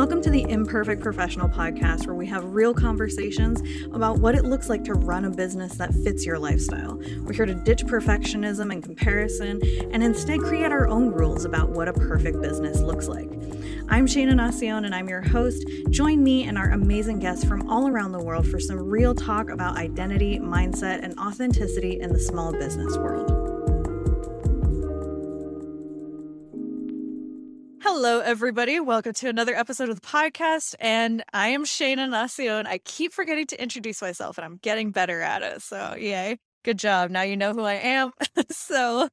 [0.00, 3.60] Welcome to the Imperfect Professional podcast, where we have real conversations
[3.92, 6.98] about what it looks like to run a business that fits your lifestyle.
[7.18, 9.60] We're here to ditch perfectionism and comparison
[9.92, 13.28] and instead create our own rules about what a perfect business looks like.
[13.90, 15.68] I'm Shaina Nacion and I'm your host.
[15.90, 19.50] Join me and our amazing guests from all around the world for some real talk
[19.50, 23.39] about identity, mindset, and authenticity in the small business world.
[28.02, 28.80] Hello, everybody.
[28.80, 30.74] Welcome to another episode of the podcast.
[30.80, 32.64] And I am Shaina Nacion.
[32.64, 35.60] I keep forgetting to introduce myself, and I'm getting better at it.
[35.60, 36.38] So, yay.
[36.64, 37.10] Good job.
[37.10, 38.12] Now you know who I am.
[38.50, 39.10] so,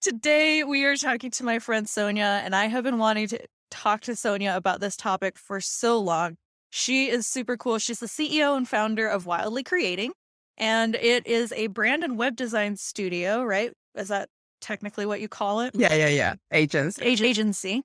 [0.00, 3.38] today we are talking to my friend Sonia, and I have been wanting to
[3.70, 6.36] talk to Sonia about this topic for so long.
[6.70, 7.78] She is super cool.
[7.78, 10.10] She's the CEO and founder of Wildly Creating,
[10.58, 13.70] and it is a brand and web design studio, right?
[13.94, 14.28] Is that
[14.60, 15.76] technically what you call it?
[15.76, 16.34] Yeah, yeah, yeah.
[16.50, 17.04] Agency.
[17.04, 17.84] Agency.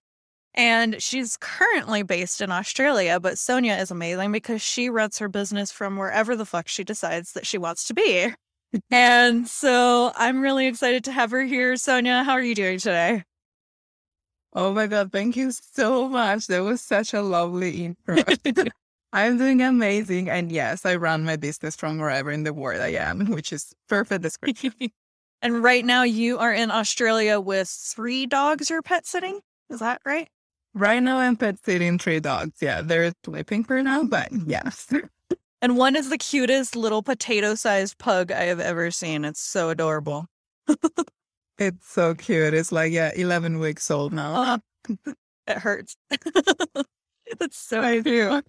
[0.53, 5.71] And she's currently based in Australia, but Sonia is amazing because she runs her business
[5.71, 8.33] from wherever the fuck she decides that she wants to be.
[8.91, 11.77] and so I'm really excited to have her here.
[11.77, 13.23] Sonia, how are you doing today?
[14.53, 16.47] Oh my God, thank you so much.
[16.47, 18.17] That was such a lovely intro.
[19.13, 20.29] I'm doing amazing.
[20.29, 23.73] And yes, I run my business from wherever in the world I am, which is
[23.87, 24.73] perfect description.
[25.41, 29.39] and right now you are in Australia with three dogs you're pet sitting.
[29.69, 30.29] Is that right?
[30.73, 32.57] Right now, I'm pet sitting three dogs.
[32.61, 34.91] Yeah, they're sleeping for now, but yes.
[35.61, 39.25] and one is the cutest little potato sized pug I have ever seen.
[39.25, 40.27] It's so adorable.
[41.57, 42.53] it's so cute.
[42.53, 44.61] It's like, yeah, 11 weeks old now.
[44.87, 45.13] Uh,
[45.47, 45.97] it hurts.
[47.39, 48.41] That's so I do.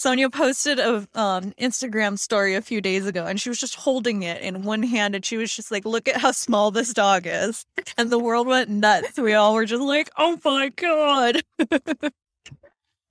[0.00, 4.22] Sonia posted a um, Instagram story a few days ago, and she was just holding
[4.22, 7.24] it in one hand, and she was just like, "Look at how small this dog
[7.26, 7.66] is,"
[7.98, 9.18] and the world went nuts.
[9.18, 11.42] We all were just like, "Oh my god!"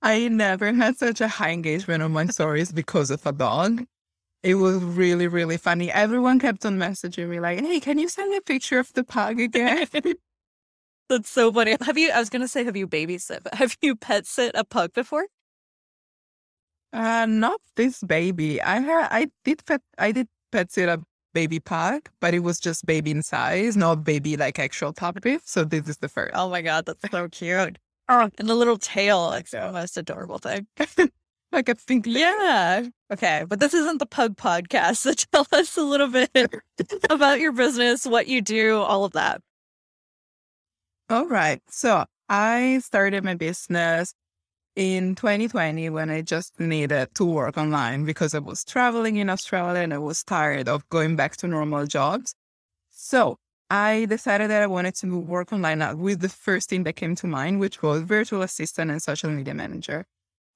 [0.02, 3.84] I never had such a high engagement on my stories because of a dog.
[4.42, 5.92] It was really, really funny.
[5.92, 9.04] Everyone kept on messaging me like, "Hey, can you send me a picture of the
[9.04, 9.86] pug again?"
[11.08, 11.76] That's so funny.
[11.82, 12.10] Have you?
[12.10, 15.26] I was gonna say, have you babysit, but have you pet sit a pug before?
[16.92, 18.60] Uh, not this baby.
[18.60, 21.00] I had, I did pet, I did pet sit a
[21.32, 25.38] baby pug, but it was just baby in size, not baby like actual puppy.
[25.44, 26.32] So this is the first.
[26.34, 27.78] Oh my god, that's so cute.
[28.08, 30.66] Oh, and the little tail, like the most adorable thing.
[31.52, 32.06] like a pink.
[32.06, 32.86] Yeah.
[33.12, 34.96] Okay, but this isn't the pug podcast.
[34.98, 36.30] So tell us a little bit
[37.10, 39.40] about your business, what you do, all of that.
[41.08, 41.60] All right.
[41.68, 44.14] So I started my business
[44.76, 49.80] in 2020 when I just needed to work online because I was traveling in Australia
[49.80, 52.34] and I was tired of going back to normal jobs.
[52.90, 53.38] So
[53.68, 57.14] I decided that I wanted to work online uh, with the first thing that came
[57.16, 60.06] to mind, which was virtual assistant and social media manager.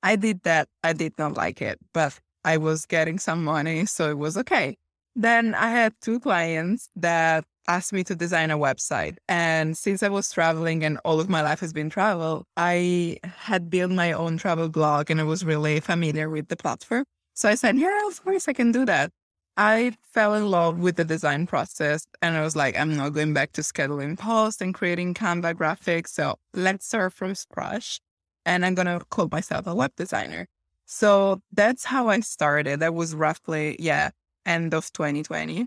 [0.03, 0.69] I did that.
[0.83, 4.77] I did not like it, but I was getting some money, so it was okay.
[5.17, 9.17] Then I had two clients that asked me to design a website.
[9.29, 13.71] And since I was traveling and all of my life has been travel, I had
[13.71, 17.05] built my own travel blog and I was really familiar with the platform.
[17.35, 19.11] So I said, yeah, of course I can do that.
[19.57, 23.35] I fell in love with the design process and I was like, I'm not going
[23.35, 26.09] back to scheduling posts and creating Canva graphics.
[26.09, 28.01] So let's start from scratch.
[28.47, 30.47] And I'm going to call myself a web designer.
[30.87, 32.81] So that's how I started.
[32.81, 34.11] That was roughly, yeah,
[34.45, 35.67] end of 2020.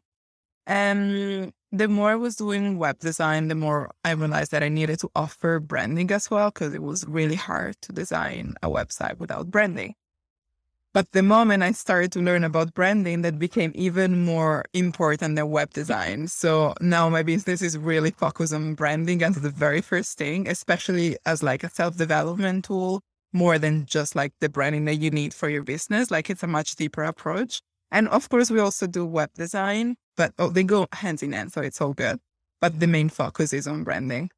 [0.68, 5.00] And the more I was doing web design, the more I realized that I needed
[5.00, 9.50] to offer branding as well, because it was really hard to design a website without
[9.50, 9.96] branding.
[10.94, 15.50] But the moment I started to learn about branding, that became even more important than
[15.50, 16.28] web design.
[16.28, 21.16] So now my business is really focused on branding as the very first thing, especially
[21.26, 23.02] as like a self-development tool,
[23.32, 26.10] more than just like the branding that you need for your business.
[26.10, 27.62] Like it's a much deeper approach.
[27.92, 31.54] And of course, we also do web design, but oh, they go hand in hand,
[31.54, 32.20] so it's all good.
[32.60, 32.92] But the mm-hmm.
[32.92, 34.30] main focus is on branding.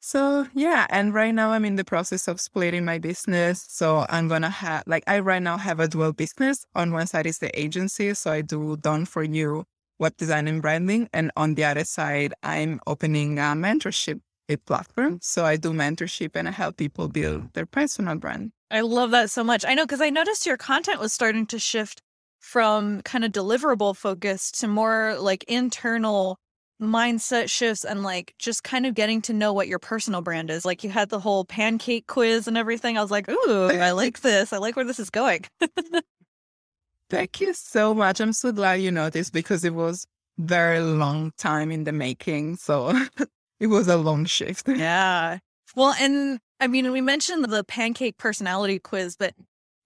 [0.00, 3.64] So yeah, and right now I'm in the process of splitting my business.
[3.68, 6.64] So I'm gonna have like I right now have a dual business.
[6.74, 9.64] On one side is the agency, so I do done for you
[9.98, 15.18] web design and branding, and on the other side I'm opening a mentorship a platform.
[15.22, 18.52] So I do mentorship and I help people build their personal brand.
[18.70, 19.64] I love that so much.
[19.66, 22.02] I know because I noticed your content was starting to shift
[22.46, 26.38] from kind of deliverable focus to more like internal
[26.80, 30.64] mindset shifts and like just kind of getting to know what your personal brand is.
[30.64, 32.96] Like you had the whole pancake quiz and everything.
[32.96, 34.52] I was like, ooh, I like this.
[34.52, 35.44] I like where this is going.
[37.10, 38.20] Thank you so much.
[38.20, 40.06] I'm so glad you noticed because it was
[40.38, 42.58] very long time in the making.
[42.58, 42.96] So
[43.60, 44.68] it was a long shift.
[44.68, 45.38] Yeah.
[45.74, 49.34] Well, and I mean, we mentioned the pancake personality quiz, but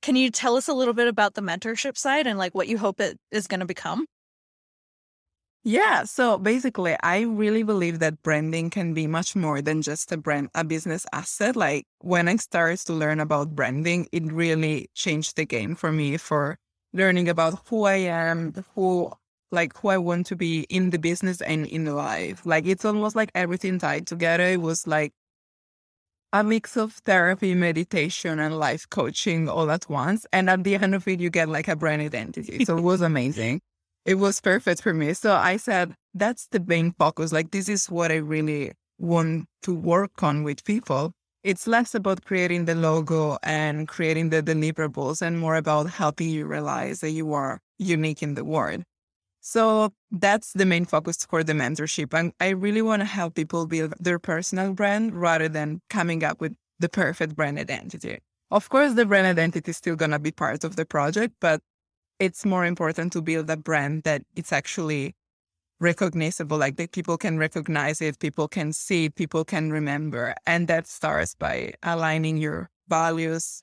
[0.02, 2.78] can you tell us a little bit about the mentorship side and like what you
[2.78, 4.06] hope it is going to become?
[5.62, 6.04] Yeah.
[6.04, 10.48] So basically, I really believe that branding can be much more than just a brand,
[10.54, 11.54] a business asset.
[11.54, 16.16] Like when I started to learn about branding, it really changed the game for me
[16.16, 16.56] for
[16.94, 19.12] learning about who I am, who
[19.52, 22.46] like who I want to be in the business and in life.
[22.46, 24.44] Like it's almost like everything tied together.
[24.44, 25.12] It was like
[26.32, 30.26] a mix of therapy, meditation, and life coaching all at once.
[30.32, 32.64] And at the end of it, you get like a brand identity.
[32.64, 33.60] So it was amazing
[34.04, 35.12] it was perfect for me.
[35.14, 37.32] So I said, that's the main focus.
[37.32, 41.12] Like, this is what I really want to work on with people.
[41.42, 46.46] It's less about creating the logo and creating the deliverables and more about helping you
[46.46, 48.82] realize that you are unique in the world.
[49.40, 52.16] So that's the main focus for the mentorship.
[52.18, 56.40] And I really want to help people build their personal brand rather than coming up
[56.40, 58.18] with the perfect brand identity.
[58.50, 61.60] Of course, the brand identity is still going to be part of the project, but
[62.18, 65.14] it's more important to build a brand that it's actually
[65.78, 70.34] recognizable, like that people can recognize it, people can see it, people can remember.
[70.46, 73.62] And that starts by aligning your values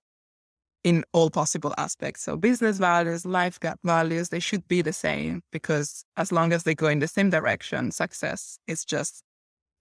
[0.87, 2.23] in all possible aspects.
[2.23, 6.75] So business values, life values, they should be the same because as long as they
[6.75, 9.21] go in the same direction, success is just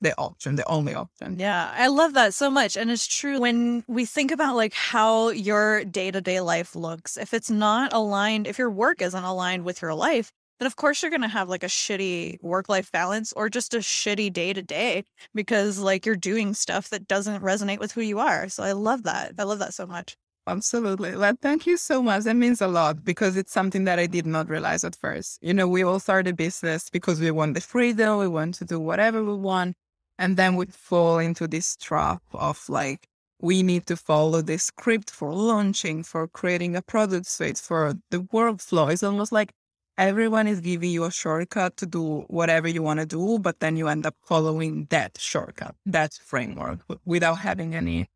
[0.01, 1.39] the option, the only option.
[1.39, 2.77] Yeah, I love that so much.
[2.77, 7.17] And it's true when we think about like how your day to day life looks,
[7.17, 11.03] if it's not aligned, if your work isn't aligned with your life, then of course
[11.03, 14.53] you're going to have like a shitty work life balance or just a shitty day
[14.53, 15.05] to day
[15.37, 18.49] because like you're doing stuff that doesn't resonate with who you are.
[18.49, 19.35] So I love that.
[19.39, 20.17] I love that so much.
[20.49, 21.17] Absolutely.
[21.17, 22.23] Well, thank you so much.
[22.25, 25.39] That means a lot because it's something that I did not realize at first.
[25.43, 28.65] You know, we all start a business because we want the freedom, we want to
[28.65, 29.75] do whatever we want.
[30.19, 33.09] And then we fall into this trap of like,
[33.41, 38.19] we need to follow this script for launching, for creating a product suite, for the
[38.19, 38.91] workflow.
[38.93, 39.53] It's almost like
[39.99, 43.77] everyone is giving you a shortcut to do whatever you want to do, but then
[43.77, 48.07] you end up following that shortcut, that framework without having any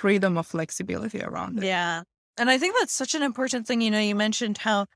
[0.00, 1.64] freedom or flexibility around it.
[1.64, 2.02] Yeah.
[2.38, 3.82] And I think that's such an important thing.
[3.82, 4.86] You know, you mentioned how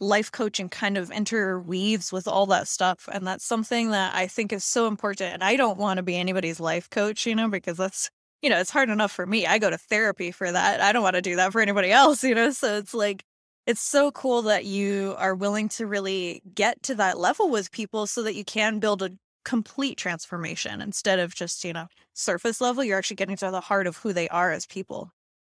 [0.00, 3.08] life coaching kind of interweaves with all that stuff.
[3.12, 5.34] And that's something that I think is so important.
[5.34, 8.10] And I don't want to be anybody's life coach, you know, because that's,
[8.42, 9.46] you know, it's hard enough for me.
[9.46, 10.80] I go to therapy for that.
[10.80, 12.50] I don't want to do that for anybody else, you know?
[12.50, 13.22] So it's like,
[13.66, 18.06] it's so cool that you are willing to really get to that level with people
[18.06, 19.10] so that you can build a
[19.44, 22.82] complete transformation instead of just, you know, surface level.
[22.84, 25.10] You're actually getting to the heart of who they are as people.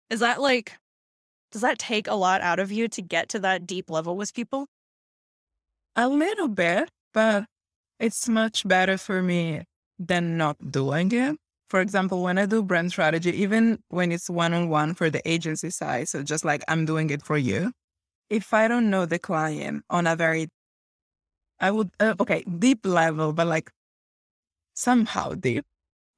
[0.10, 0.74] Is that like
[1.54, 4.34] does that take a lot out of you to get to that deep level with
[4.34, 4.66] people?
[5.96, 7.46] A little bit, but
[8.00, 9.62] it's much better for me
[10.00, 11.38] than not doing it.
[11.70, 15.22] For example, when I do brand strategy, even when it's one on one for the
[15.30, 17.72] agency side, so just like I'm doing it for you,
[18.32, 20.48] if I don't know the client on a very,
[21.60, 23.70] I would, uh, okay, deep level, but like
[24.74, 25.66] somehow deep,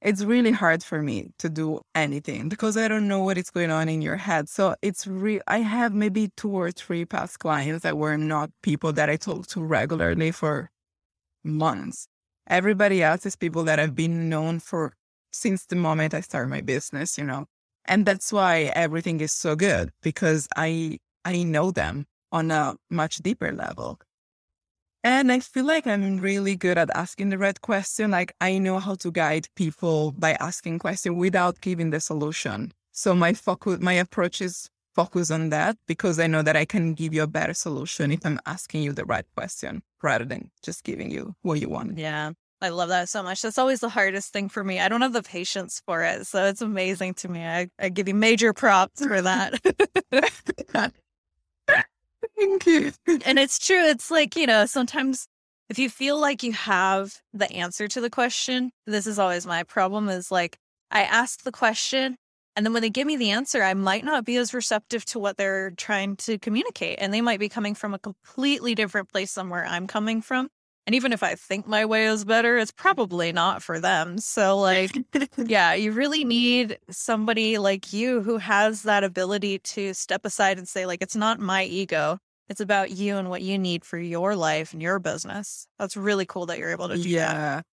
[0.02, 3.70] it's really hard for me to do anything because I don't know what is going
[3.70, 4.48] on in your head.
[4.48, 5.40] So it's real.
[5.46, 9.46] I have maybe two or three past clients that were not people that I talk
[9.48, 10.70] to regularly for
[11.44, 12.08] months.
[12.48, 14.92] Everybody else is people that I've been known for
[15.32, 17.46] since the moment I started my business, you know.
[17.86, 23.16] And that's why everything is so good because I I know them on a much
[23.18, 23.98] deeper level.
[25.04, 28.10] And I feel like I'm really good at asking the right question.
[28.10, 32.72] Like I know how to guide people by asking questions without giving the solution.
[32.92, 36.94] So my focus, my approach is focus on that because I know that I can
[36.94, 40.82] give you a better solution if I'm asking you the right question rather than just
[40.82, 41.98] giving you what you want.
[41.98, 42.32] Yeah.
[42.62, 43.42] I love that so much.
[43.42, 44.80] That's always the hardest thing for me.
[44.80, 46.26] I don't have the patience for it.
[46.26, 47.44] So it's amazing to me.
[47.44, 49.60] I, I give you major props for that.
[52.36, 52.92] Thank you.
[53.24, 53.84] And it's true.
[53.86, 55.26] It's like, you know, sometimes
[55.68, 59.62] if you feel like you have the answer to the question, this is always my
[59.62, 60.58] problem is like,
[60.90, 62.16] I ask the question
[62.56, 65.18] and then when they give me the answer, I might not be as receptive to
[65.18, 66.98] what they're trying to communicate.
[67.02, 70.48] And they might be coming from a completely different place than where I'm coming from.
[70.86, 74.18] And even if I think my way is better, it's probably not for them.
[74.18, 74.92] So, like,
[75.36, 80.68] yeah, you really need somebody like you who has that ability to step aside and
[80.68, 82.18] say, like, it's not my ego.
[82.48, 85.66] It's about you and what you need for your life and your business.
[85.80, 87.32] That's really cool that you're able to do yeah.
[87.32, 87.64] that.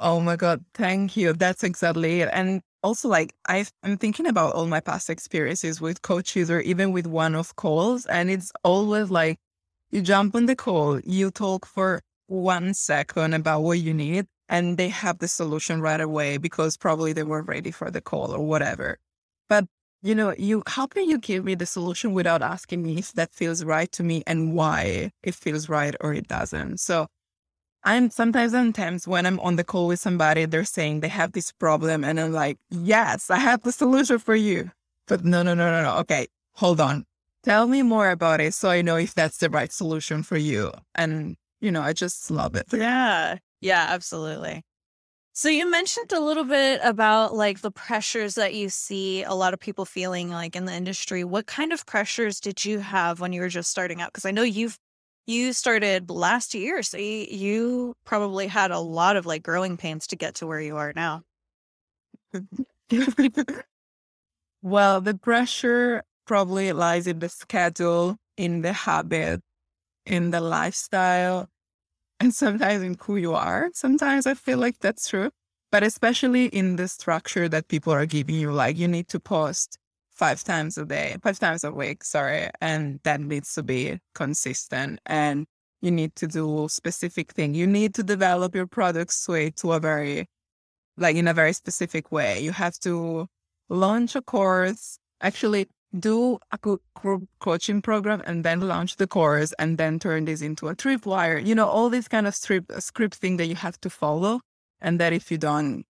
[0.00, 0.64] Oh my God.
[0.74, 1.34] Thank you.
[1.34, 2.30] That's exactly it.
[2.32, 6.90] And also, like, i am thinking about all my past experiences with coaches or even
[6.90, 8.06] with one off calls.
[8.06, 9.38] And it's always like
[9.90, 14.76] you jump on the call, you talk for one second about what you need and
[14.76, 18.44] they have the solution right away because probably they were ready for the call or
[18.44, 18.98] whatever.
[19.48, 19.66] But
[20.02, 23.32] you know, you how can you give me the solution without asking me if that
[23.32, 26.78] feels right to me and why it feels right or it doesn't?
[26.78, 27.08] So
[27.82, 31.52] I'm sometimes sometimes when I'm on the call with somebody, they're saying they have this
[31.52, 34.72] problem, and I'm like, yes, I have the solution for you.
[35.06, 35.98] But no, no, no, no, no.
[36.00, 37.04] Okay, hold on.
[37.44, 40.72] Tell me more about it so I know if that's the right solution for you.
[40.96, 42.66] And you know, I just love it.
[42.72, 43.38] Yeah.
[43.60, 44.62] Yeah, absolutely.
[45.32, 49.52] So you mentioned a little bit about like the pressures that you see a lot
[49.52, 51.24] of people feeling like in the industry.
[51.24, 54.12] What kind of pressures did you have when you were just starting out?
[54.12, 54.78] Because I know you've
[55.26, 60.06] you started last year, so you, you probably had a lot of like growing pains
[60.08, 61.22] to get to where you are now.
[64.62, 69.42] well, the pressure probably lies in the schedule, in the habit,
[70.06, 71.48] in the lifestyle,
[72.20, 73.70] and sometimes in who you are.
[73.74, 75.30] Sometimes I feel like that's true,
[75.70, 79.78] but especially in the structure that people are giving you, like you need to post
[80.10, 85.00] five times a day, five times a week, sorry, and that needs to be consistent.
[85.06, 85.46] And
[85.82, 87.54] you need to do specific thing.
[87.54, 90.26] You need to develop your product suite to a very,
[90.96, 92.40] like in a very specific way.
[92.40, 93.26] You have to
[93.68, 94.98] launch a course.
[95.20, 95.66] Actually,
[95.98, 100.68] do a group coaching program and then launch the course and then turn this into
[100.68, 101.44] a tripwire.
[101.44, 104.40] You know, all this kind of script, thing that you have to follow.
[104.80, 105.84] And that if you don't,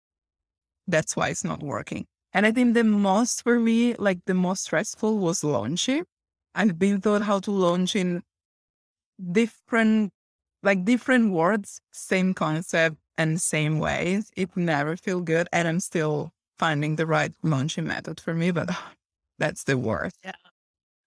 [0.88, 2.06] that's why it's not working.
[2.34, 6.04] And I think the most for me, like the most stressful was launching.
[6.54, 8.24] I've been taught how to launch in
[9.32, 10.12] different,
[10.64, 14.32] like different words, same concept and same ways.
[14.36, 15.48] It never feel good.
[15.54, 18.70] And I'm still finding the right launching method for me, but
[19.44, 20.18] that's the worst.
[20.24, 20.32] Yeah.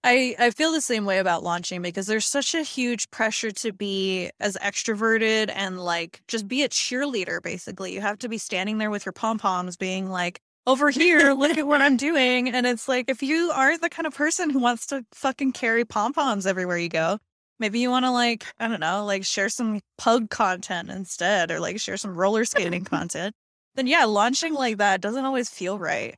[0.05, 3.73] I, I feel the same way about launching because there's such a huge pressure to
[3.73, 7.93] be as extroverted and like just be a cheerleader basically.
[7.93, 11.57] You have to be standing there with your pom poms being like, over here, look
[11.57, 12.49] at what I'm doing.
[12.50, 15.85] And it's like, if you aren't the kind of person who wants to fucking carry
[15.85, 17.19] pom poms everywhere you go,
[17.59, 21.59] maybe you want to like, I don't know, like share some pug content instead or
[21.59, 23.35] like share some roller skating content.
[23.75, 26.16] Then yeah, launching like that doesn't always feel right.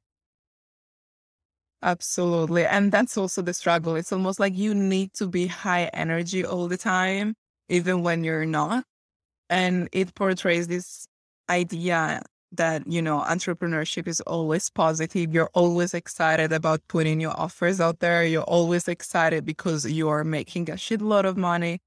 [1.83, 2.67] Absolutely.
[2.67, 3.95] And that's also the struggle.
[3.97, 7.35] It's almost like you need to be high energy all the time,
[7.69, 8.85] even when you're not.
[9.51, 11.07] And it portrays this
[11.51, 15.33] idea that, you know, entrepreneurship is always positive.
[15.35, 18.25] You're always excited about putting your offers out there.
[18.25, 21.81] You're always excited because you are making a shitload of money.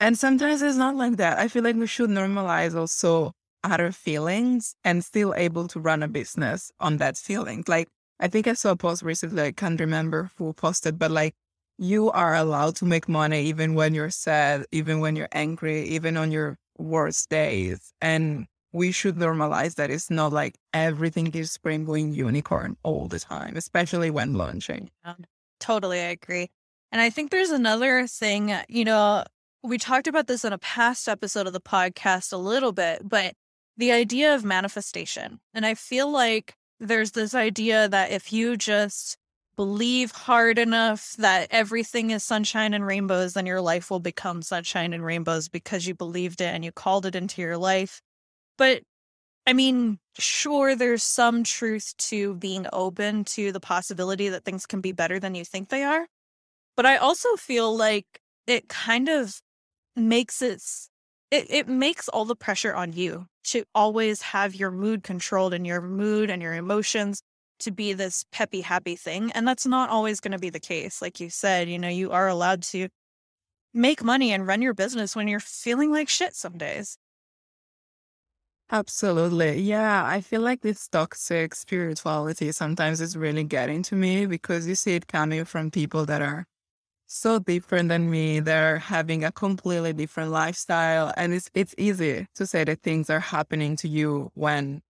[0.00, 1.38] And sometimes it's not like that.
[1.38, 6.08] I feel like we should normalize also other feelings and still able to run a
[6.08, 7.64] business on that feeling.
[7.68, 7.88] Like
[8.20, 11.34] I think I saw a post recently, I can't remember who posted, but like
[11.78, 16.16] you are allowed to make money even when you're sad, even when you're angry, even
[16.16, 17.92] on your worst days.
[18.00, 23.20] And we should normalize that it's not like everything is spring going unicorn all the
[23.20, 24.90] time, especially when launching.
[25.60, 26.50] totally, I agree.
[26.92, 29.24] And I think there's another thing, you know,
[29.62, 33.34] we talked about this in a past episode of the podcast a little bit, but
[33.76, 35.40] the idea of manifestation.
[35.52, 39.16] And I feel like there's this idea that if you just
[39.56, 44.92] believe hard enough that everything is sunshine and rainbows, then your life will become sunshine
[44.92, 48.02] and rainbows because you believed it and you called it into your life.
[48.58, 48.82] But
[49.46, 54.80] I mean, sure, there's some truth to being open to the possibility that things can
[54.80, 56.06] be better than you think they are.
[56.76, 58.06] But I also feel like
[58.46, 59.40] it kind of
[59.94, 60.62] makes it
[61.34, 65.66] it, it makes all the pressure on you to always have your mood controlled and
[65.66, 67.22] your mood and your emotions
[67.58, 69.32] to be this peppy, happy thing.
[69.32, 71.02] And that's not always going to be the case.
[71.02, 72.88] Like you said, you know, you are allowed to
[73.72, 76.98] make money and run your business when you're feeling like shit some days.
[78.70, 79.60] Absolutely.
[79.60, 80.04] Yeah.
[80.06, 84.94] I feel like this toxic spirituality sometimes is really getting to me because you see
[84.94, 86.46] it coming from people that are
[87.06, 88.40] so different than me.
[88.40, 91.12] They're having a completely different lifestyle.
[91.16, 94.82] And it's it's easy to say that things are happening to you when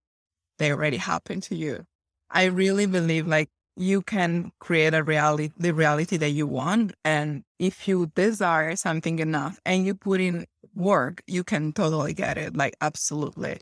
[0.58, 1.84] they already happened to you.
[2.30, 6.94] I really believe like you can create a reality the reality that you want.
[7.04, 12.38] And if you desire something enough and you put in work, you can totally get
[12.38, 12.56] it.
[12.56, 13.60] Like absolutely.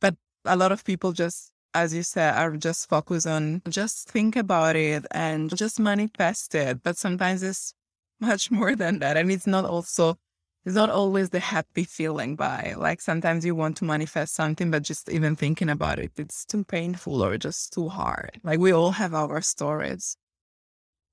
[0.00, 4.36] But a lot of people just as you said, are just focus on just think
[4.36, 6.82] about it and just manifest it.
[6.82, 7.74] But sometimes it's
[8.20, 9.16] much more than that.
[9.16, 10.16] And it's not also,
[10.64, 14.82] it's not always the happy feeling by like sometimes you want to manifest something, but
[14.82, 18.40] just even thinking about it, it's too painful or just too hard.
[18.42, 20.16] Like we all have our stories.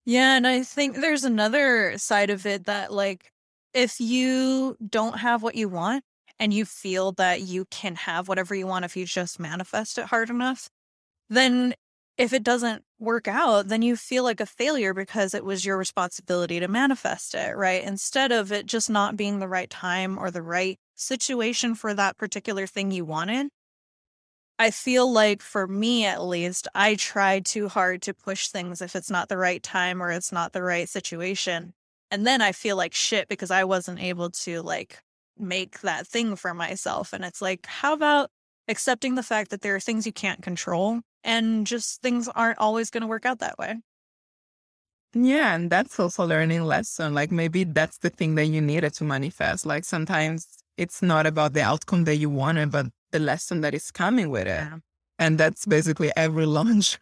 [0.06, 0.36] Yeah.
[0.36, 3.32] And I think there's another side of it that like,
[3.74, 6.04] if you don't have what you want
[6.40, 10.06] and you feel that you can have whatever you want if you just manifest it
[10.06, 10.70] hard enough,
[11.30, 11.74] then
[12.18, 15.78] if it doesn't work out, then you feel like a failure because it was your
[15.78, 17.84] responsibility to manifest it, right?
[17.84, 22.18] Instead of it just not being the right time or the right situation for that
[22.18, 23.48] particular thing you wanted.
[24.58, 28.96] I feel like for me at least, I try too hard to push things if
[28.96, 31.74] it's not the right time or it's not the right situation.
[32.10, 35.00] And then I feel like shit because I wasn't able to like
[35.38, 37.12] make that thing for myself.
[37.12, 38.30] And it's like, how about
[38.70, 42.90] accepting the fact that there are things you can't control and just things aren't always
[42.90, 43.76] going to work out that way.
[45.14, 47.14] Yeah, and that's also a learning lesson.
[47.14, 49.66] Like maybe that's the thing that you needed to manifest.
[49.66, 53.92] Like sometimes it's not about the outcome that you wanted, but the lesson that is
[53.92, 54.50] coming with it.
[54.50, 54.78] Yeah.
[55.18, 57.00] And that's basically every launch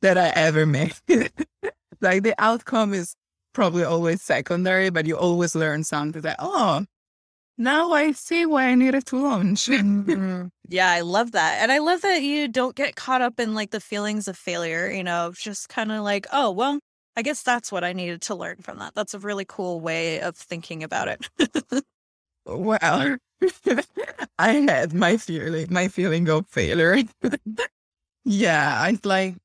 [0.00, 0.94] that I ever made.
[2.00, 3.14] like the outcome is
[3.52, 6.86] probably always secondary, but you always learn something that, oh,
[7.60, 9.68] now I see why I needed to launch.
[9.68, 11.58] Yeah, I love that.
[11.60, 14.90] And I love that you don't get caught up in like the feelings of failure,
[14.90, 16.80] you know, just kind of like, oh, well,
[17.16, 18.94] I guess that's what I needed to learn from that.
[18.94, 21.28] That's a really cool way of thinking about it.
[22.46, 23.16] well,
[24.38, 27.02] I had my feeling, my feeling of failure.
[28.24, 29.36] yeah, I like,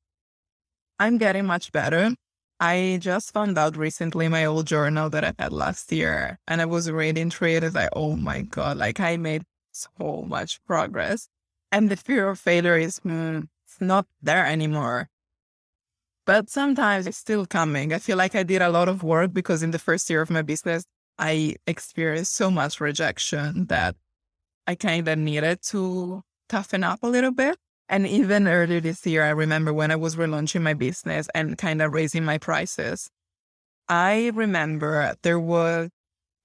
[0.98, 2.14] I'm getting much better.
[2.58, 6.64] I just found out recently my old journal that I had last year, and I
[6.64, 7.64] was reading through it.
[7.64, 11.28] It's like, oh my God, like I made so much progress.
[11.70, 13.48] And the fear of failure is mm,
[13.80, 15.08] not there anymore.
[16.24, 17.92] But sometimes it's still coming.
[17.92, 20.30] I feel like I did a lot of work because in the first year of
[20.30, 20.84] my business,
[21.18, 23.96] I experienced so much rejection that
[24.66, 27.56] I kind of needed to toughen up a little bit.
[27.88, 31.80] And even earlier this year, I remember when I was relaunching my business and kind
[31.80, 33.08] of raising my prices.
[33.88, 35.90] I remember there was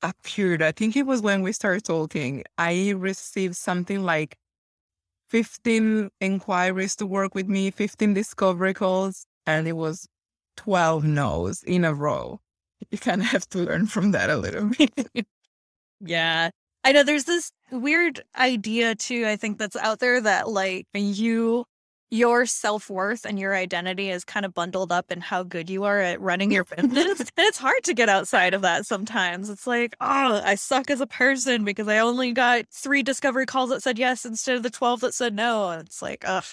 [0.04, 4.38] a period, I think it was when we started talking, I received something like
[5.30, 10.08] 15 inquiries to work with me, 15 discovery calls, and it was
[10.58, 12.40] 12 no's in a row.
[12.90, 15.27] You kind of have to learn from that a little bit.
[16.00, 16.50] yeah.
[16.84, 21.66] I know there's this weird idea too, I think that's out there that like you
[22.14, 26.00] your self-worth and your identity is kind of bundled up in how good you are
[26.01, 27.20] at running your business.
[27.20, 29.50] and it's hard to get outside of that sometimes.
[29.50, 33.70] It's like, oh, I suck as a person because I only got three discovery calls
[33.70, 35.70] that said yes instead of the 12 that said no.
[35.70, 36.44] And it's like, ugh.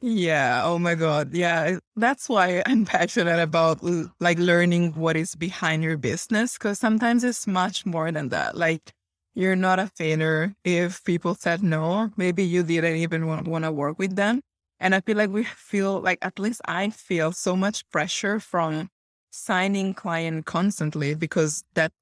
[0.00, 0.62] Yeah.
[0.64, 1.34] Oh my God.
[1.34, 1.78] Yeah.
[1.96, 3.80] That's why I'm passionate about
[4.20, 8.56] like learning what is behind your business because sometimes it's much more than that.
[8.56, 8.92] Like
[9.38, 12.10] you're not a failure if people said no.
[12.16, 14.40] Maybe you didn't even want, to work with them.
[14.80, 18.88] And I feel like we feel like, at least I feel so much pressure from
[19.30, 21.92] signing client constantly because that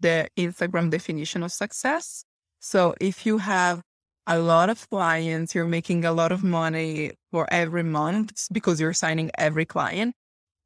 [0.00, 2.24] the Instagram definition of success.
[2.60, 3.82] So if you have
[4.26, 8.94] a lot of clients, you're making a lot of money for every month because you're
[8.94, 10.14] signing every client,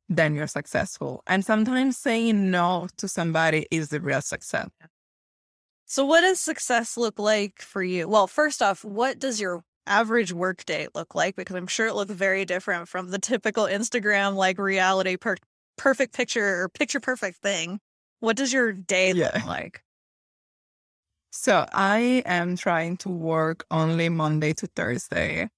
[0.08, 1.24] then you're successful.
[1.26, 4.68] And sometimes saying no to somebody is the real success.
[5.86, 8.08] So, what does success look like for you?
[8.08, 11.36] Well, first off, what does your average workday look like?
[11.36, 15.36] Because I'm sure it looks very different from the typical Instagram like reality per-
[15.76, 17.80] perfect picture or picture perfect thing.
[18.20, 19.30] What does your day yeah.
[19.34, 19.82] look like?
[21.30, 25.48] So, I am trying to work only Monday to Thursday.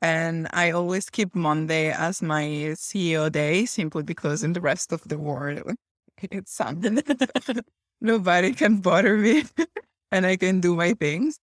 [0.00, 2.44] And I always keep Monday as my
[2.76, 5.62] CEO day simply because in the rest of the world,
[6.22, 7.02] it's Sunday.
[8.04, 9.44] nobody can bother me
[10.12, 11.38] and I can do my things.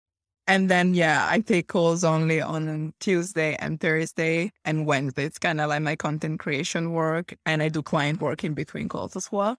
[0.48, 5.26] And then, yeah, I take calls only on Tuesday and Thursday and Wednesday.
[5.26, 7.36] It's kind of like my content creation work.
[7.46, 9.58] And I do client work in between calls as well.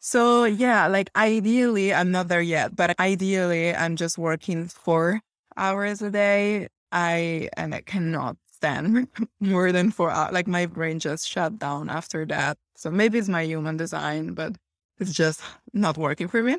[0.00, 5.20] So, yeah, like ideally, I'm not there yet, but ideally, I'm just working four
[5.56, 6.68] hours a day.
[6.90, 9.08] I, and I cannot stand
[9.40, 10.32] more than four hours.
[10.32, 12.58] Like my brain just shut down after that.
[12.76, 14.56] So maybe it's my human design, but
[15.00, 15.40] it's just
[15.72, 16.58] not working for me.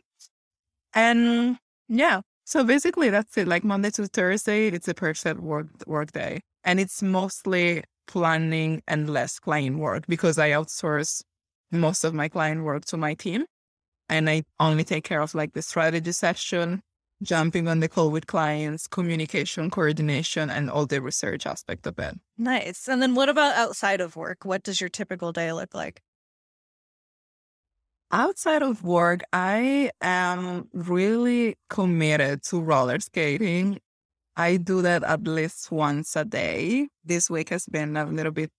[0.93, 3.47] And yeah, so basically that's it.
[3.47, 9.09] Like Monday to Thursday, it's a perfect work work day, and it's mostly planning and
[9.09, 11.21] less client work because I outsource
[11.71, 13.45] most of my client work to my team,
[14.09, 16.81] and I only take care of like the strategy session,
[17.23, 22.15] jumping on the call with clients, communication, coordination, and all the research aspect of it.
[22.37, 22.89] Nice.
[22.89, 24.43] And then what about outside of work?
[24.43, 26.01] What does your typical day look like?
[28.11, 33.79] Outside of work, I am really committed to roller skating.
[34.37, 36.89] I do that at least once a day.
[37.05, 38.51] This week has been a little bit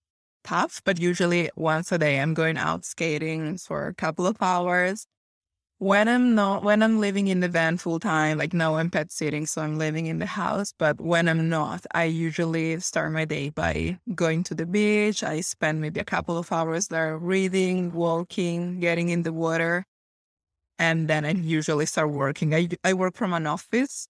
[0.44, 5.06] tough, but usually once a day I'm going out skating for a couple of hours.
[5.82, 9.10] When I'm not, when I'm living in the van full time, like now I'm pet
[9.10, 10.72] sitting, so I'm living in the house.
[10.78, 15.24] But when I'm not, I usually start my day by going to the beach.
[15.24, 19.84] I spend maybe a couple of hours there reading, walking, getting in the water.
[20.78, 22.54] And then I usually start working.
[22.54, 24.06] I, I work from an office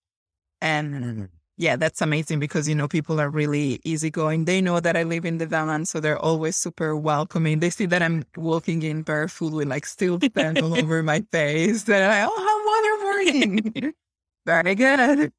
[0.61, 1.24] and mm-hmm.
[1.56, 4.44] Yeah, that's amazing because you know people are really easygoing.
[4.46, 7.60] They know that I live in the van, so they're always super welcoming.
[7.60, 11.84] They see that I'm walking in barefoot with like steel sand all over my face.
[11.84, 13.92] They're like, "Oh, how wonderful!"
[14.46, 15.32] Very good.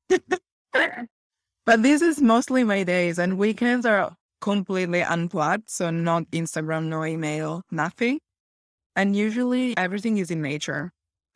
[1.65, 5.69] but this is mostly my days, and weekends are completely unplugged.
[5.69, 8.19] So not Instagram, no email, nothing.
[8.95, 10.91] And usually everything is in nature.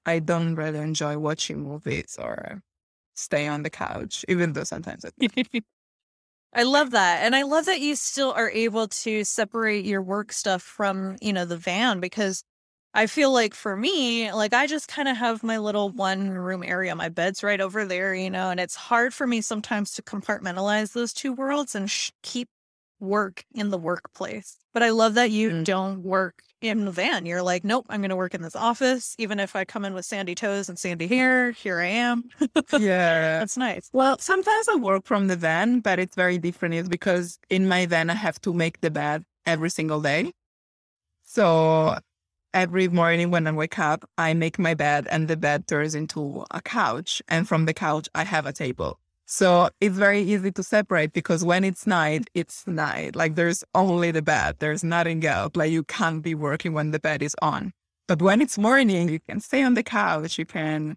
[0.05, 2.61] I don't really enjoy watching movies or
[3.17, 5.11] stay on the couch, even though sometimes I
[6.53, 7.23] I love that.
[7.23, 11.33] And I love that you still are able to separate your work stuff from, you
[11.33, 12.43] know, the van because
[12.93, 16.63] I feel like for me, like I just kind of have my little one room
[16.63, 16.95] area.
[16.95, 20.93] My bed's right over there, you know, and it's hard for me sometimes to compartmentalize
[20.93, 22.49] those two worlds and sh- keep
[22.99, 24.57] work in the workplace.
[24.73, 25.63] But I love that you mm.
[25.63, 27.25] don't work in the van.
[27.25, 29.15] You're like, nope, I'm going to work in this office.
[29.17, 32.23] Even if I come in with sandy toes and sandy hair, here I am.
[32.73, 33.39] yeah.
[33.39, 33.89] That's nice.
[33.93, 36.75] Well, sometimes I work from the van, but it's very different.
[36.75, 40.31] It's because in my van, I have to make the bed every single day.
[41.23, 41.97] So
[42.53, 46.45] every morning when I wake up, I make my bed and the bed turns into
[46.51, 47.21] a couch.
[47.27, 48.99] And from the couch, I have a table.
[49.29, 53.13] So it's very easy to separate because when it's night, it's night.
[53.13, 54.55] Like there's only the bed.
[54.59, 55.51] There's nothing else.
[55.55, 57.73] Like you can't be working when the bed is on.
[58.07, 60.39] But when it's morning, you can stay on the couch.
[60.39, 60.95] You can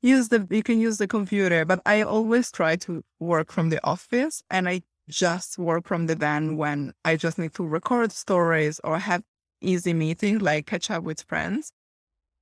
[0.00, 1.64] use the you can use the computer.
[1.64, 6.14] But I always try to work from the office and I just work from the
[6.14, 9.22] van when I just need to record stories or have
[9.60, 11.72] easy meetings like catch up with friends.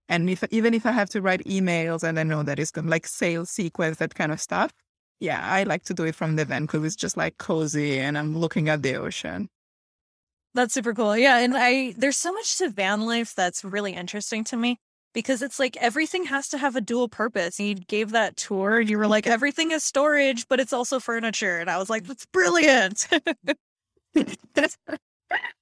[0.08, 2.88] And if even if I have to write emails and I know that it's going
[2.88, 4.72] like sales sequence, that kind of stuff,
[5.20, 8.18] yeah, I like to do it from the van because it's just like cozy and
[8.18, 9.48] I'm looking at the ocean.
[10.54, 11.16] That's super cool.
[11.16, 11.38] Yeah.
[11.38, 14.78] And I, there's so much to van life that's really interesting to me
[15.12, 17.60] because it's like everything has to have a dual purpose.
[17.60, 21.58] You gave that tour, and you were like, everything is storage, but it's also furniture.
[21.58, 23.06] And I was like, that's brilliant.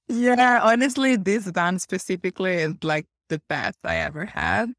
[0.07, 0.59] yeah.
[0.63, 4.71] Honestly, this van specifically is like the best I ever had.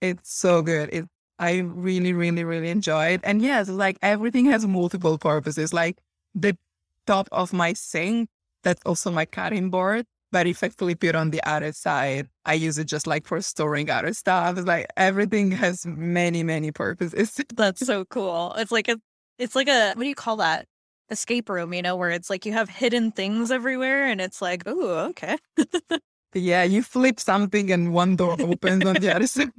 [0.00, 0.90] It's so good.
[0.92, 3.20] It's I really, really, really enjoyed.
[3.24, 5.72] And yes, like everything has multiple purposes.
[5.72, 5.98] Like
[6.34, 6.56] the
[7.06, 8.28] top of my sink,
[8.62, 10.06] that's also my cutting board.
[10.32, 13.40] But if I flip it on the other side, I use it just like for
[13.40, 14.58] storing other stuff.
[14.58, 17.40] It's like everything has many, many purposes.
[17.54, 18.52] That's so cool.
[18.58, 18.96] It's like a,
[19.38, 20.66] it's like a, what do you call that?
[21.10, 24.64] Escape room, you know, where it's like you have hidden things everywhere and it's like,
[24.66, 25.36] oh, okay.
[26.34, 29.52] yeah, you flip something and one door opens on the other side.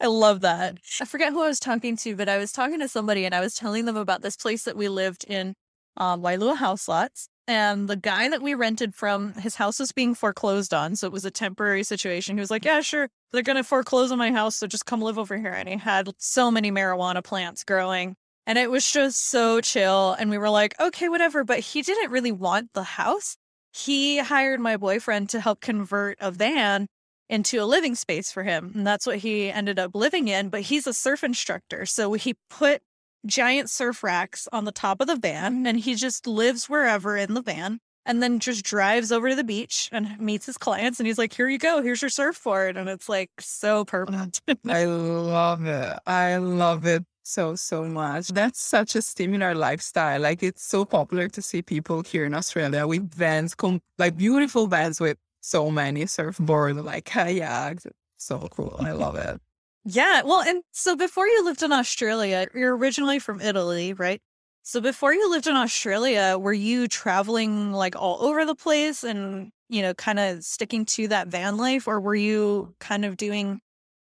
[0.00, 0.78] I love that.
[1.00, 3.40] I forget who I was talking to, but I was talking to somebody and I
[3.40, 5.54] was telling them about this place that we lived in,
[5.98, 7.28] um, Wailua House Lots.
[7.46, 10.94] And the guy that we rented from, his house was being foreclosed on.
[10.94, 12.36] So it was a temporary situation.
[12.36, 13.08] He was like, Yeah, sure.
[13.32, 14.56] They're going to foreclose on my house.
[14.56, 15.52] So just come live over here.
[15.52, 18.14] And he had so many marijuana plants growing.
[18.46, 20.12] And it was just so chill.
[20.12, 21.42] And we were like, Okay, whatever.
[21.44, 23.36] But he didn't really want the house.
[23.72, 26.86] He hired my boyfriend to help convert a van
[27.30, 28.72] into a living space for him.
[28.74, 30.50] And that's what he ended up living in.
[30.50, 31.86] But he's a surf instructor.
[31.86, 32.82] So he put
[33.24, 37.34] giant surf racks on the top of the van and he just lives wherever in
[37.34, 41.06] the van and then just drives over to the beach and meets his clients and
[41.06, 45.66] he's like here you go here's your surfboard and it's like so perfect i love
[45.66, 50.86] it i love it so so much that's such a similar lifestyle like it's so
[50.86, 55.70] popular to see people here in australia with vans com- like beautiful vans with so
[55.70, 57.86] many surfboard, like kayaks.
[58.16, 58.76] So cool.
[58.80, 59.40] I love it.
[59.84, 60.22] Yeah.
[60.24, 64.20] Well, and so before you lived in Australia, you're originally from Italy, right?
[64.62, 69.50] So before you lived in Australia, were you traveling like all over the place and,
[69.70, 73.60] you know, kind of sticking to that van life, or were you kind of doing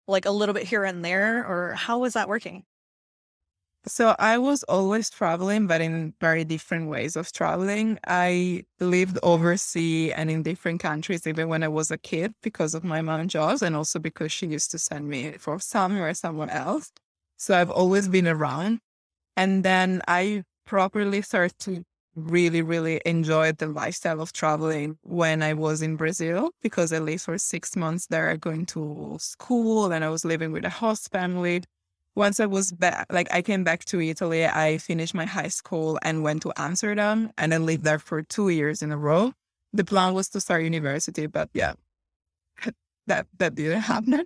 [0.08, 2.63] like a little bit here and there, or how was that working?
[3.86, 8.00] So I was always traveling, but in very different ways of traveling.
[8.08, 12.86] I lived overseas and in different countries, even when I was a kid, because of
[12.86, 16.50] my mom's jobs, and also because she used to send me for summer or somewhere
[16.50, 16.91] else.
[17.38, 18.80] So I've always been around.
[19.38, 21.84] And then I properly started to
[22.15, 27.24] really, really enjoy the lifestyle of traveling when I was in Brazil, because I lived
[27.24, 31.63] for six months there, going to school, and I was living with a host family
[32.15, 35.97] once I was back, like I came back to Italy, I finished my high school
[36.04, 39.34] and went to Amsterdam and then lived there for two years in a row.
[39.73, 41.73] The plan was to start university, but yeah,
[43.08, 44.26] that that didn't happen.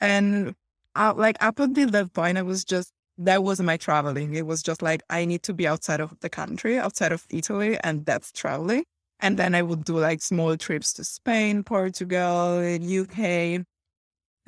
[0.00, 0.54] And
[0.94, 4.34] uh, like up until that point, I was just, that was my traveling.
[4.34, 7.78] It was just like, I need to be outside of the country, outside of Italy,
[7.84, 8.84] and that's traveling.
[9.20, 13.66] And then I would do like small trips to Spain, Portugal, UK.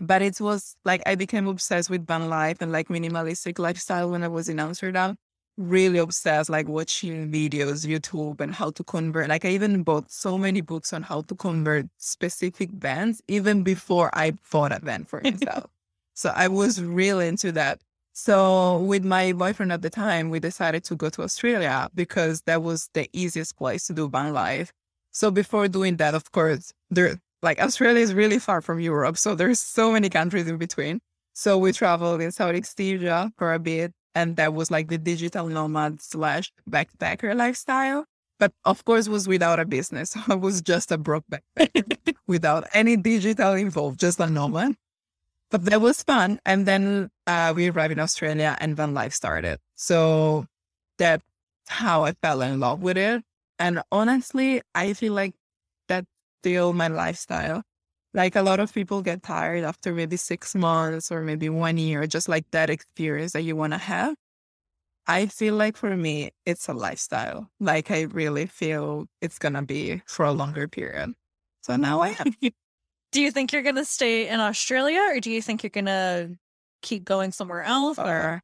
[0.03, 4.25] But it was like I became obsessed with van life and like minimalistic lifestyle when
[4.25, 5.17] I was in Amsterdam.
[5.57, 9.29] Really obsessed, like watching videos, YouTube, and how to convert.
[9.29, 14.11] Like I even bought so many books on how to convert specific vans even before
[14.13, 15.71] I bought a van for myself.
[16.15, 17.81] so I was really into that.
[18.13, 22.65] So with my boyfriend at the time, we decided to go to Australia because that
[22.65, 24.73] was the easiest place to do van life.
[25.13, 29.35] So before doing that, of course, there like Australia is really far from Europe, so
[29.35, 31.01] there's so many countries in between.
[31.35, 35.49] So we traveled in Southeast Asia for a bit, and that was like the digital
[35.49, 38.05] nomad slash backpacker lifestyle.
[38.39, 40.17] But of course, was without a business.
[40.29, 44.77] I was just a broke backpacker without any digital involved, just a nomad.
[45.51, 46.41] But that was fun.
[46.47, 49.59] And then uh, we arrived in Australia and van life started.
[49.75, 50.47] So
[50.99, 51.25] that's
[51.69, 53.23] how I fell in love with it.
[53.59, 55.35] And honestly, I feel like
[56.43, 57.63] still my lifestyle.
[58.15, 62.07] Like a lot of people get tired after maybe six months or maybe one year,
[62.07, 64.15] just like that experience that you want to have.
[65.07, 67.49] I feel like for me, it's a lifestyle.
[67.61, 71.15] Like I really feel it's going to be for a longer period.
[71.63, 72.35] So now I am.
[73.13, 75.85] Do you think you're going to stay in Australia or do you think you're going
[75.85, 76.31] to
[76.81, 77.99] keep going somewhere else?
[77.99, 78.43] Uh, or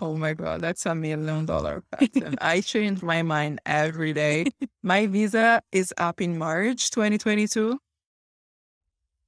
[0.00, 2.36] oh my god, that's a million dollar question.
[2.40, 4.46] I change my mind every day.
[4.82, 7.78] my visa is up in March 2022.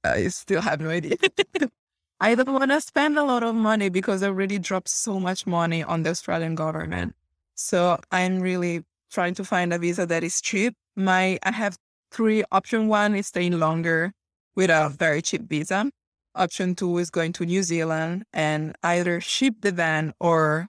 [0.03, 1.17] I still have no idea.
[2.19, 5.45] I don't want to spend a lot of money because I already dropped so much
[5.45, 7.15] money on the Australian government.
[7.55, 10.75] So I'm really trying to find a visa that is cheap.
[10.95, 11.77] My I have
[12.11, 14.13] three option one is staying longer
[14.55, 15.91] with a very cheap visa.
[16.37, 20.67] Option two is going to New Zealand and either ship the van or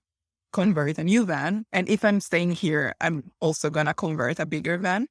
[0.53, 1.67] convert a new van.
[1.73, 5.07] And if I'm staying here, I'm also going to convert a bigger van.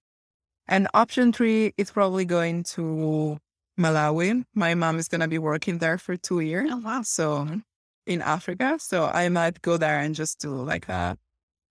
[0.67, 3.37] And option three is probably going to
[3.79, 4.43] Malawi.
[4.55, 6.69] My mom is going to be working there for two years.
[6.73, 7.01] Oh, wow.
[7.03, 7.47] So
[8.07, 8.77] in Africa.
[8.79, 11.17] So I might go there and just do like a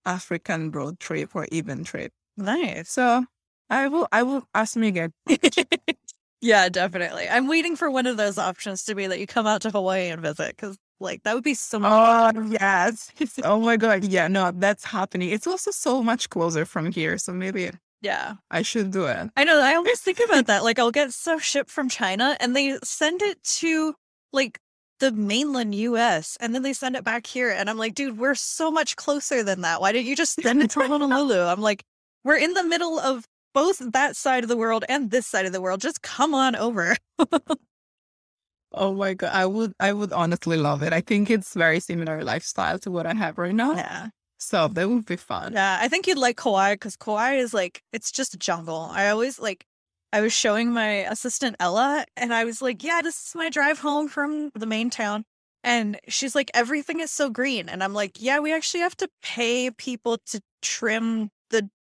[0.05, 2.13] African road trip or even trip.
[2.37, 2.91] Nice.
[2.91, 3.25] So
[3.69, 5.11] I will, I will ask me again.
[6.41, 7.27] Yeah, definitely.
[7.27, 10.09] I'm waiting for one of those options to be that you come out to Hawaii
[10.09, 12.35] and visit because, like, that would be so much.
[12.35, 13.11] Oh, yes.
[13.43, 14.03] oh my God.
[14.03, 15.29] Yeah, no, that's happening.
[15.29, 17.17] It's also so much closer from here.
[17.17, 17.71] So maybe
[18.01, 19.29] yeah, I should do it.
[19.35, 19.59] I know.
[19.59, 20.63] I always think about that.
[20.63, 23.95] Like, I'll get stuff shipped from China and they send it to
[24.31, 24.59] like
[24.99, 27.49] the mainland US and then they send it back here.
[27.49, 29.81] And I'm like, dude, we're so much closer than that.
[29.81, 31.39] Why didn't you just send it to Honolulu?
[31.41, 31.83] I'm like,
[32.23, 33.25] we're in the middle of
[33.57, 35.81] both that side of the world and this side of the world.
[35.81, 36.95] Just come on over.
[38.71, 40.93] oh my god, I would I would honestly love it.
[40.93, 43.73] I think it's very similar lifestyle to what I have right now.
[43.73, 44.09] Yeah.
[44.37, 45.53] So that would be fun.
[45.53, 48.89] Yeah, I think you'd like Kauai because Kauai is like it's just a jungle.
[48.91, 49.65] I always like
[50.13, 53.79] I was showing my assistant Ella and I was like, Yeah, this is my drive
[53.79, 55.25] home from the main town.
[55.63, 57.67] And she's like, everything is so green.
[57.67, 61.29] And I'm like, yeah, we actually have to pay people to trim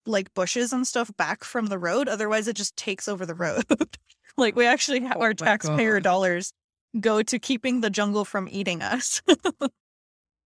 [0.05, 2.07] like bushes and stuff back from the road.
[2.07, 3.63] Otherwise, it just takes over the road.
[4.37, 6.03] like we actually have oh our Oh my taxpayer God.
[6.03, 6.53] dollars
[6.99, 9.21] go to keeping the jungle from eating us.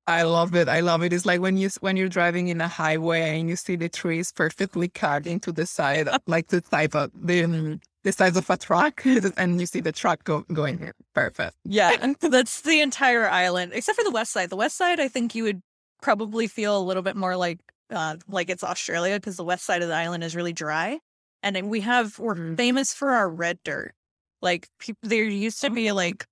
[0.09, 0.69] I love it.
[0.69, 1.11] I love it.
[1.11, 4.31] It's like when you when you're driving in a highway and you see the trees
[4.31, 9.03] perfectly cut into the side, like the type of the the size of a truck,
[9.05, 10.93] and you see the truck go, going here.
[11.13, 11.55] Perfect.
[11.65, 14.49] yeah, that's the entire island, except for the west side.
[14.49, 15.61] The west side, I think you would
[16.01, 17.59] probably feel a little bit more like
[17.91, 21.00] uh, like it's Australia because the west side of the island is really dry,
[21.43, 22.58] and we have we're Mhm.
[22.58, 23.93] famous for our red dirt.
[24.41, 26.26] Like peop there used to be like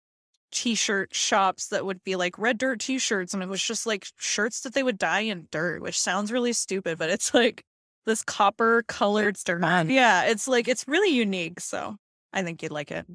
[0.52, 4.62] t-shirt shops that would be like red dirt t-shirts and it was just like shirts
[4.62, 7.64] that they would dye in dirt which sounds really stupid but it's like
[8.06, 9.90] this copper colored dirt Fun.
[9.90, 11.98] yeah it's like it's really unique so
[12.32, 13.06] i think you'd like it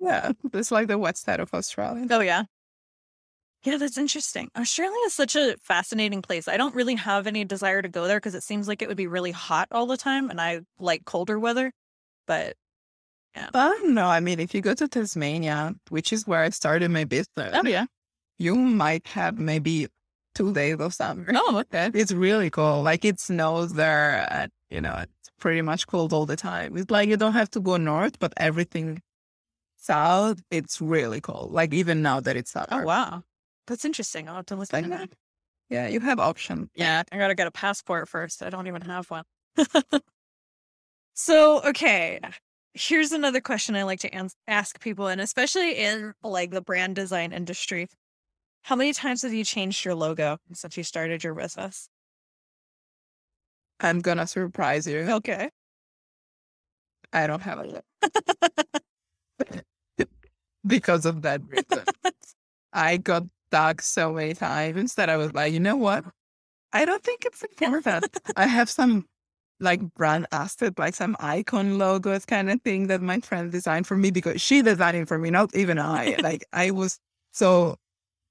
[0.00, 2.06] Yeah, it's like the west side of Australia.
[2.10, 2.44] oh yeah
[3.64, 7.44] yeah that's interesting uh, australia is such a fascinating place i don't really have any
[7.44, 9.96] desire to go there because it seems like it would be really hot all the
[9.96, 11.72] time and i like colder weather
[12.26, 12.56] but
[13.52, 17.04] But no, I mean, if you go to Tasmania, which is where I started my
[17.04, 17.86] business, oh yeah
[18.38, 19.86] you might have maybe
[20.34, 21.26] two days of summer.
[21.34, 22.82] oh okay It's really cool.
[22.82, 26.76] Like it snows there, and you know it's pretty much cold all the time.
[26.76, 29.02] It's like you don't have to go north, but everything
[29.76, 31.52] south, it's really cold.
[31.52, 32.82] Like even now that it's oh, summer.
[32.82, 33.22] oh wow
[33.66, 35.10] that's interesting i'll have to listen Like to that.
[35.72, 36.68] Yeah, you have options.
[36.74, 38.42] Yeah, I gotta get a passport first.
[38.42, 39.24] I don't even have one.
[41.14, 42.20] so, okay.
[42.74, 46.94] here's another question I like to ans- ask people, and especially in like the brand
[46.94, 47.88] design industry.
[48.64, 51.88] How many times have you changed your logo since you started your business?
[53.80, 54.98] I'm gonna surprise you.
[54.98, 55.48] Okay.
[57.14, 57.82] I don't have a
[60.66, 61.84] because of that reason.
[62.74, 66.04] I got stuck so many times that I was like, you know what?
[66.72, 68.06] I don't think it's important.
[68.34, 69.04] I have some
[69.60, 73.94] like brand asset, like some icon logos kind of thing that my friend designed for
[73.94, 76.16] me because she designed it for me, not even I.
[76.22, 76.98] like I was
[77.32, 77.76] so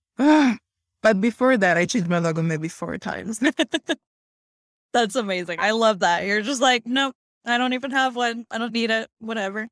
[0.17, 3.39] but before that I changed my logo maybe four times.
[4.93, 5.59] That's amazing.
[5.59, 6.25] I love that.
[6.25, 7.13] You're just like, nope,
[7.45, 8.45] I don't even have one.
[8.49, 9.07] I don't need it.
[9.19, 9.67] Whatever.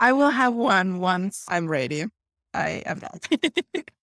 [0.00, 2.06] I will have one once I'm ready.
[2.54, 3.28] I am not.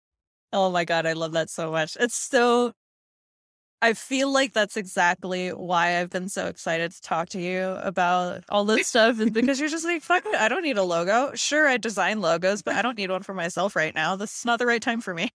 [0.54, 1.06] oh my God.
[1.06, 1.98] I love that so much.
[2.00, 2.74] It's so,
[3.82, 8.44] I feel like that's exactly why I've been so excited to talk to you about
[8.50, 10.36] all this stuff is because you're just like, fuck it.
[10.36, 11.32] I don't need a logo.
[11.36, 14.16] Sure, I design logos, but I don't need one for myself right now.
[14.16, 15.30] This is not the right time for me.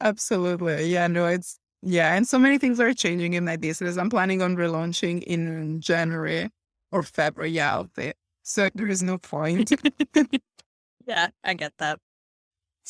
[0.00, 0.86] Absolutely.
[0.86, 3.96] Yeah, no, it's yeah, and so many things are changing in my business.
[3.96, 6.50] I'm planning on relaunching in January
[6.92, 7.50] or February.
[7.52, 8.12] Yeah, I'll say.
[8.42, 9.72] So there is no point.
[11.06, 11.98] yeah, I get that.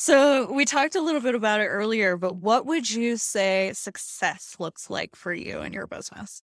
[0.03, 4.55] So we talked a little bit about it earlier, but what would you say success
[4.57, 6.41] looks like for you in your business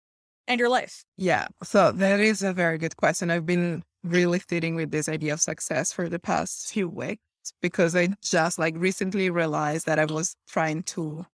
[0.47, 1.03] and your life?
[1.17, 3.29] Yeah, so that is a very good question.
[3.29, 7.21] I've been really sitting with this idea of success for the past few weeks
[7.61, 11.25] because I just like recently realized that I was trying to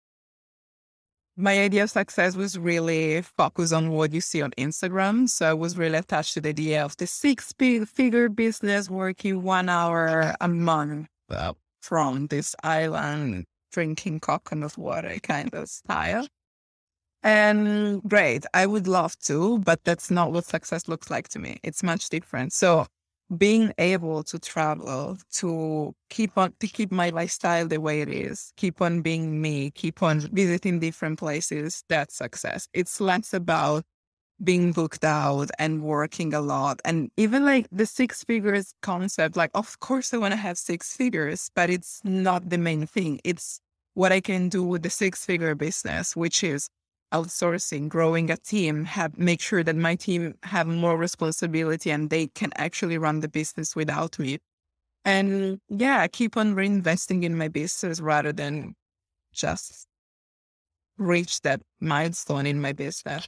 [1.35, 5.29] my idea of success was really focused on what you see on Instagram.
[5.29, 9.69] So I was really attached to the idea of the six figure business working one
[9.69, 11.53] hour a month uh,
[11.87, 16.27] from this island, drinking coconut water kind of style.
[17.23, 21.57] And great, I would love to, but that's not what success looks like to me.
[21.63, 22.51] It's much different.
[22.51, 22.85] So
[23.37, 28.53] being able to travel to keep on to keep my lifestyle the way it is
[28.55, 33.83] keep on being me keep on visiting different places that's success it's less about
[34.43, 39.49] being booked out and working a lot and even like the six figures concept like
[39.55, 43.59] of course i want to have six figures but it's not the main thing it's
[43.95, 46.69] what i can do with the six figure business which is
[47.13, 52.27] outsourcing, growing a team, have make sure that my team have more responsibility and they
[52.27, 54.39] can actually run the business without me.
[55.05, 58.75] And yeah, keep on reinvesting in my business rather than
[59.33, 59.87] just
[60.97, 63.27] reach that milestone in my business.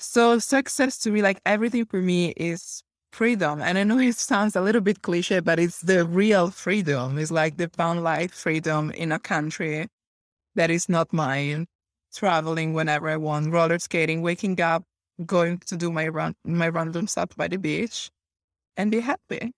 [0.00, 2.82] So success to me, like everything for me is
[3.12, 3.60] freedom.
[3.60, 7.18] And I know it sounds a little bit cliche, but it's the real freedom.
[7.18, 9.88] It's like the van life freedom in a country
[10.54, 11.66] that is not mine
[12.12, 14.82] traveling whenever I want, roller skating, waking up,
[15.26, 18.10] going to do my run my random stuff by the beach
[18.76, 19.52] and be happy.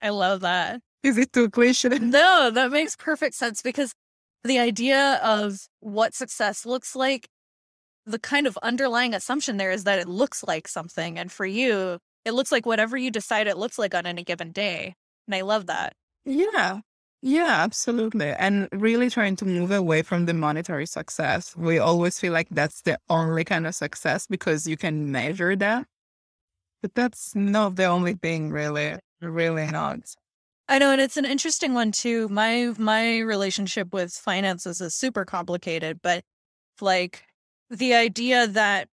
[0.00, 0.80] I love that.
[1.02, 1.88] Is it too cliche?
[1.88, 3.92] No, that makes perfect sense because
[4.44, 7.28] the idea of what success looks like,
[8.10, 11.18] the kind of underlying assumption there is that it looks like something.
[11.18, 14.52] And for you, it looks like whatever you decide it looks like on any given
[14.52, 14.94] day.
[15.26, 15.94] And I love that.
[16.24, 16.80] Yeah.
[17.20, 18.28] Yeah, absolutely.
[18.30, 21.56] And really trying to move away from the monetary success.
[21.56, 25.86] We always feel like that's the only kind of success because you can measure that.
[26.80, 28.96] But that's not the only thing, really.
[29.20, 30.14] Really not.
[30.68, 32.28] I know, and it's an interesting one too.
[32.28, 36.22] My my relationship with finances is super complicated, but
[36.80, 37.24] like
[37.70, 38.88] the idea that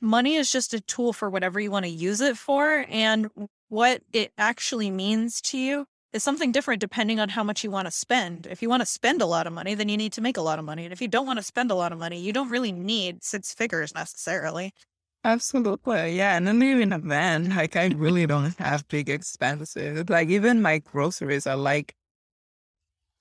[0.00, 3.28] money is just a tool for whatever you want to use it for and
[3.68, 7.86] what it actually means to you is something different depending on how much you want
[7.86, 8.46] to spend.
[8.50, 10.42] If you want to spend a lot of money, then you need to make a
[10.42, 10.84] lot of money.
[10.84, 13.22] And if you don't want to spend a lot of money, you don't really need
[13.22, 14.72] six figures necessarily.
[15.22, 16.16] Absolutely.
[16.16, 16.36] Yeah.
[16.36, 20.08] And then even a van, like I really don't have big expenses.
[20.08, 21.94] Like even my groceries are like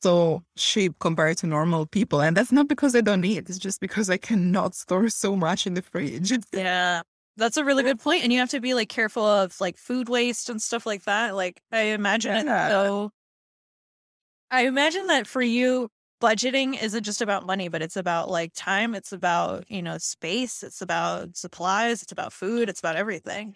[0.02, 2.22] so cheap compared to normal people.
[2.22, 3.50] And that's not because I don't eat.
[3.50, 6.32] It's just because I cannot store so much in the fridge.
[6.54, 7.02] Yeah.
[7.38, 8.24] That's a really good point.
[8.24, 11.36] And you have to be like careful of like food waste and stuff like that.
[11.36, 12.68] Like I imagine yeah.
[12.68, 13.12] so
[14.52, 15.90] I imagine that for you,
[16.22, 20.64] budgeting isn't just about money, but it's about like time, it's about, you know, space,
[20.64, 23.56] it's about supplies, it's about food, it's about everything.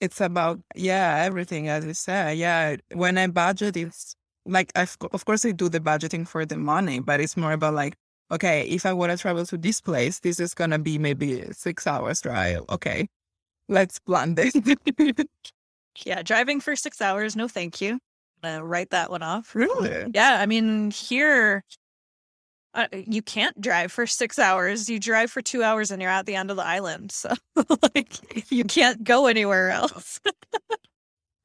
[0.00, 2.36] It's about yeah, everything as you said.
[2.36, 2.76] Yeah.
[2.92, 4.14] When I budget it's
[4.46, 7.74] like I've, of course I do the budgeting for the money, but it's more about
[7.74, 7.96] like
[8.30, 11.44] okay, if I want to travel to this place, this is going to be maybe
[11.52, 12.62] six hours drive.
[12.70, 13.08] Okay,
[13.68, 14.54] let's plan this.
[16.04, 17.98] yeah, driving for six hours, no thank you.
[18.44, 19.54] Uh, write that one off.
[19.54, 20.10] Really?
[20.14, 21.64] Yeah, I mean, here,
[22.74, 24.90] uh, you can't drive for six hours.
[24.90, 27.12] You drive for two hours and you're at the end of the island.
[27.12, 27.32] So,
[27.94, 30.20] like, you can't go anywhere else.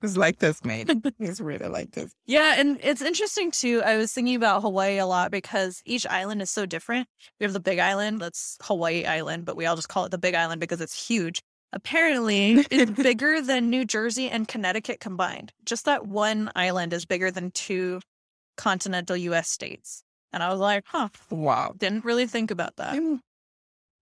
[0.02, 0.89] It's like this, mate.
[1.20, 2.12] it's really like this.
[2.26, 3.82] Yeah, and it's interesting too.
[3.86, 7.08] I was thinking about Hawaii a lot because each island is so different.
[7.39, 10.18] We have the Big Island, that's Hawaii Island, but we all just call it the
[10.18, 11.39] Big Island because it's huge.
[11.74, 15.54] Apparently, it's bigger than New Jersey and Connecticut combined.
[15.66, 18.02] Just that one island is bigger than two
[18.58, 20.04] continental US states.
[20.34, 21.74] And I was like, huh, Wow.
[21.78, 22.95] didn't really think about that.
[22.95, 23.20] Mm.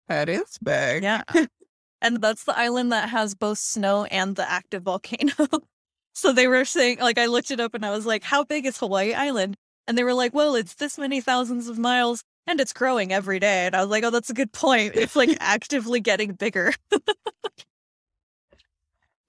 [0.08, 1.04] That is big.
[1.04, 1.24] Yeah.
[2.02, 5.34] and that's the island that has both snow and the active volcano.
[6.16, 8.66] So they were saying, like, I looked it up and I was like, how big
[8.66, 9.58] is Hawaii Island?
[9.86, 13.38] And they were like, well, it's this many thousands of miles and it's growing every
[13.38, 13.66] day.
[13.66, 14.96] And I was like, oh, that's a good point.
[14.96, 16.74] It's like actively getting bigger.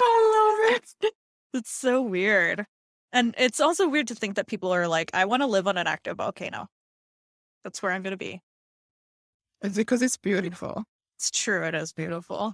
[0.01, 1.13] I love it.
[1.55, 2.67] It's so weird.
[3.15, 5.79] And it's also weird to think that people are like, I want to live on
[5.79, 6.67] an active volcano.
[7.65, 8.43] That's where I'm going to be.
[9.63, 10.85] It's because it's beautiful.
[11.17, 11.65] It's true.
[11.65, 12.53] It is beautiful.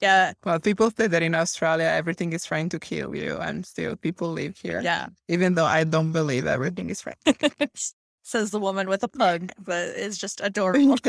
[0.00, 0.32] Yeah.
[0.44, 4.32] Well, people say that in Australia, everything is trying to kill you, and still people
[4.32, 4.80] live here.
[4.80, 5.08] Yeah.
[5.28, 7.16] Even though I don't believe everything is right.
[8.22, 10.96] Says the woman with a pug, but it's just adorable.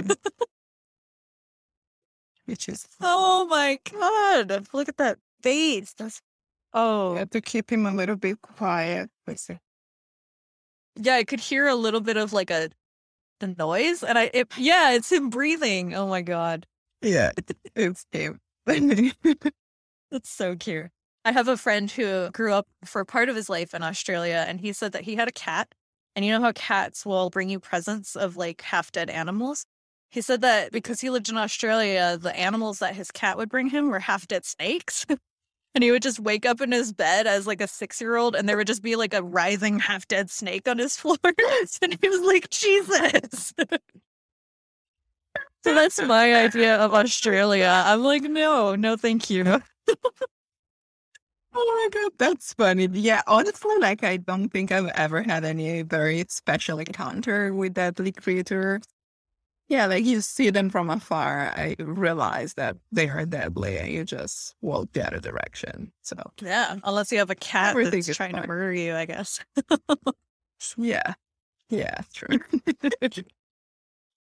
[2.46, 4.68] Which is oh my God.
[4.74, 5.94] Look at that face.
[5.94, 6.22] That's,
[6.74, 9.10] oh, you have to keep him a little bit quiet.
[11.00, 11.16] Yeah.
[11.16, 12.70] I could hear a little bit of like a,
[13.40, 14.04] the noise.
[14.04, 15.96] And I, it, yeah, it's him breathing.
[15.96, 16.66] Oh my God.
[17.02, 17.32] Yeah,
[17.76, 18.40] it's him.
[20.12, 20.88] That's so cute.
[21.24, 24.60] I have a friend who grew up for part of his life in Australia, and
[24.60, 25.74] he said that he had a cat.
[26.16, 29.66] And you know how cats will bring you presents of like half dead animals?
[30.10, 33.70] He said that because he lived in Australia, the animals that his cat would bring
[33.70, 35.06] him were half dead snakes.
[35.76, 38.36] and he would just wake up in his bed as like a six year old,
[38.36, 41.18] and there would just be like a writhing half dead snake on his floor.
[41.82, 43.54] and he was like, Jesus.
[45.64, 47.84] So that's my idea of Australia.
[47.86, 49.62] I'm like, no, no, thank you.
[51.54, 52.88] Oh my god, that's funny.
[52.92, 58.12] Yeah, honestly, like I don't think I've ever had any very special encounter with deadly
[58.14, 58.84] creatures.
[59.68, 64.04] Yeah, like you see them from afar, I realize that they are deadly, and you
[64.04, 65.94] just walk the other direction.
[66.02, 69.40] So Yeah, unless you have a cat Everything that's trying to murder you, I guess.
[70.78, 71.14] yeah,
[71.70, 72.40] yeah, true.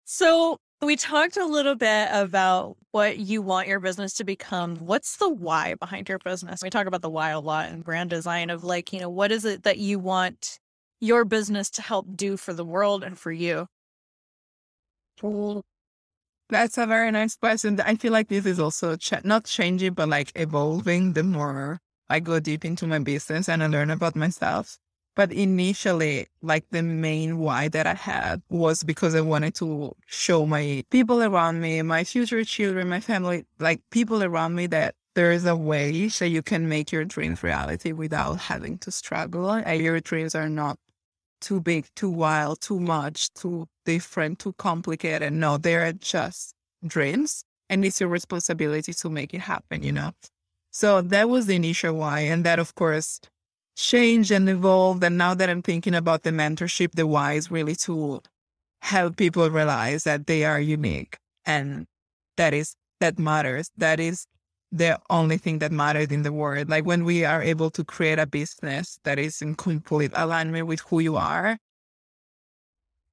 [0.04, 4.76] So we talked a little bit about what you want your business to become.
[4.76, 6.60] What's the why behind your business?
[6.62, 9.32] We talk about the why a lot in brand design of like, you know, what
[9.32, 10.58] is it that you want
[11.00, 13.68] your business to help do for the world and for you?
[16.48, 17.80] That's a very nice question.
[17.80, 22.20] I feel like this is also ch- not changing, but like evolving the more I
[22.20, 24.78] go deep into my business and I learn about myself.
[25.16, 30.46] But initially, like the main why that I had was because I wanted to show
[30.46, 35.32] my people around me, my future children, my family, like people around me that there
[35.32, 39.50] is a way that you can make your dreams reality without having to struggle.
[39.50, 40.78] And your dreams are not
[41.40, 45.32] too big, too wild, too much, too different, too complicated.
[45.32, 46.54] No, they're just
[46.86, 50.12] dreams and it's your responsibility to make it happen, you know?
[50.70, 52.20] So that was the initial why.
[52.20, 53.20] And that, of course,
[53.76, 55.04] changed and evolved.
[55.04, 58.20] And now that I'm thinking about the mentorship, the why is really to
[58.82, 61.86] help people realize that they are unique and
[62.36, 63.70] that is, that matters.
[63.76, 64.26] That is
[64.72, 66.68] the only thing that matters in the world.
[66.68, 70.80] Like when we are able to create a business that is in complete alignment with
[70.80, 71.58] who you are,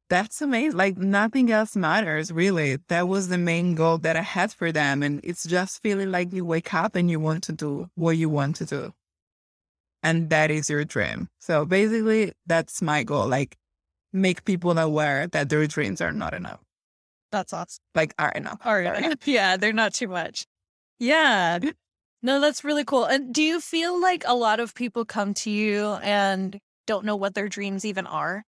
[0.10, 0.78] that's amazing.
[0.78, 2.78] Like nothing else matters, really.
[2.88, 5.02] That was the main goal that I had for them.
[5.04, 8.30] And it's just feeling like you wake up and you want to do what you
[8.30, 8.94] want to do.
[10.04, 11.30] And that is your dream.
[11.40, 13.28] So basically, that's my goal.
[13.28, 13.56] Like,
[14.12, 16.60] make people aware that their dreams are not enough,
[17.32, 17.82] That's awesome.
[17.96, 18.62] like, are enough.
[18.64, 18.86] Sorry.
[18.88, 19.18] right.
[19.26, 20.46] Yeah, they're not too much.
[21.00, 21.60] Yeah.
[22.26, 23.04] No, that's really cool.
[23.04, 27.18] And do you feel like a lot of people come to you and don't know
[27.18, 28.46] what their dreams even are?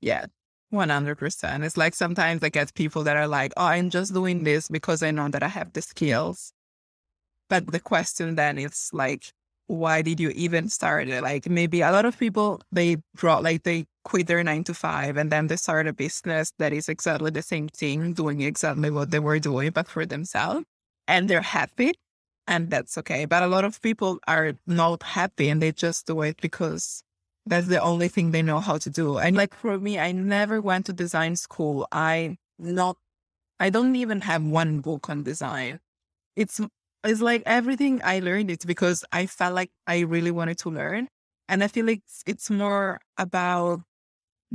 [0.00, 0.26] Yeah,
[0.72, 1.64] 100%.
[1.64, 5.02] It's like sometimes I get people that are like, oh, I'm just doing this because
[5.02, 6.52] I know that I have the skills.
[7.48, 9.32] But the question then is like,
[9.70, 11.22] why did you even start it?
[11.22, 15.16] Like maybe a lot of people, they draw, like they quit their nine to five
[15.16, 19.12] and then they start a business that is exactly the same thing, doing exactly what
[19.12, 20.64] they were doing, but for themselves.
[21.06, 21.92] And they're happy.
[22.48, 23.26] And that's okay.
[23.26, 27.04] But a lot of people are not happy and they just do it because
[27.46, 29.18] that's the only thing they know how to do.
[29.18, 31.86] And like for me, I never went to design school.
[31.92, 32.96] I not,
[33.60, 35.78] I don't even have one book on design.
[36.34, 36.60] It's
[37.04, 38.50] it's like everything I learned.
[38.50, 41.08] It's because I felt like I really wanted to learn,
[41.48, 43.82] and I feel like it's, more about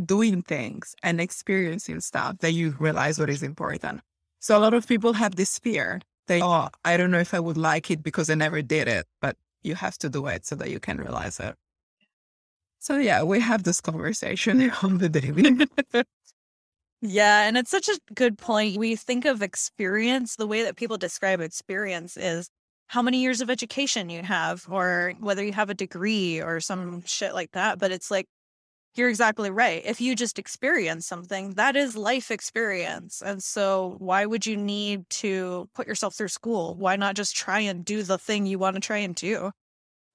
[0.04, 4.02] doing things and experiencing stuff that you realize what is important.
[4.40, 6.02] So a lot of people have this fear.
[6.28, 9.06] They, oh, I don't know if I would like it because I never did it,
[9.22, 11.56] but you have to do it so that you can realize it.
[12.80, 15.68] So yeah, we have this conversation on the daily.
[17.02, 18.78] yeah, and it's such a good point.
[18.78, 22.50] We think of experience, the way that people describe experience is
[22.88, 27.04] how many years of education you have, or whether you have a degree or some
[27.06, 27.80] shit like that.
[27.80, 28.28] But it's like,
[28.96, 29.82] you're exactly right.
[29.86, 33.22] If you just experience something, that is life experience.
[33.22, 36.76] And so, why would you need to put yourself through school?
[36.76, 39.52] Why not just try and do the thing you want to try and do?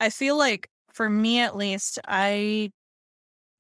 [0.01, 2.71] I feel like, for me at least, I,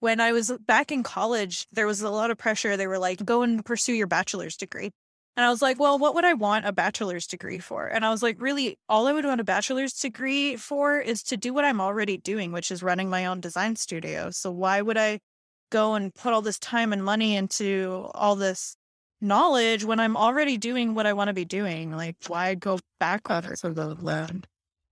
[0.00, 2.76] when I was uh, back in college, there was a lot of pressure.
[2.76, 4.90] They were like, go and pursue your bachelor's degree.
[5.36, 7.86] And I was like, well, what would I want a bachelor's degree for?
[7.86, 11.36] And I was like, really, all I would want a bachelor's degree for is to
[11.36, 14.30] do what I'm already doing, which is running my own design studio.
[14.30, 15.20] So why would I
[15.70, 18.76] go and put all this time and money into all this
[19.20, 21.92] knowledge when I'm already doing what I want to be doing?
[21.92, 23.64] Like, why go backwards?
[23.64, 24.42] Absolutely.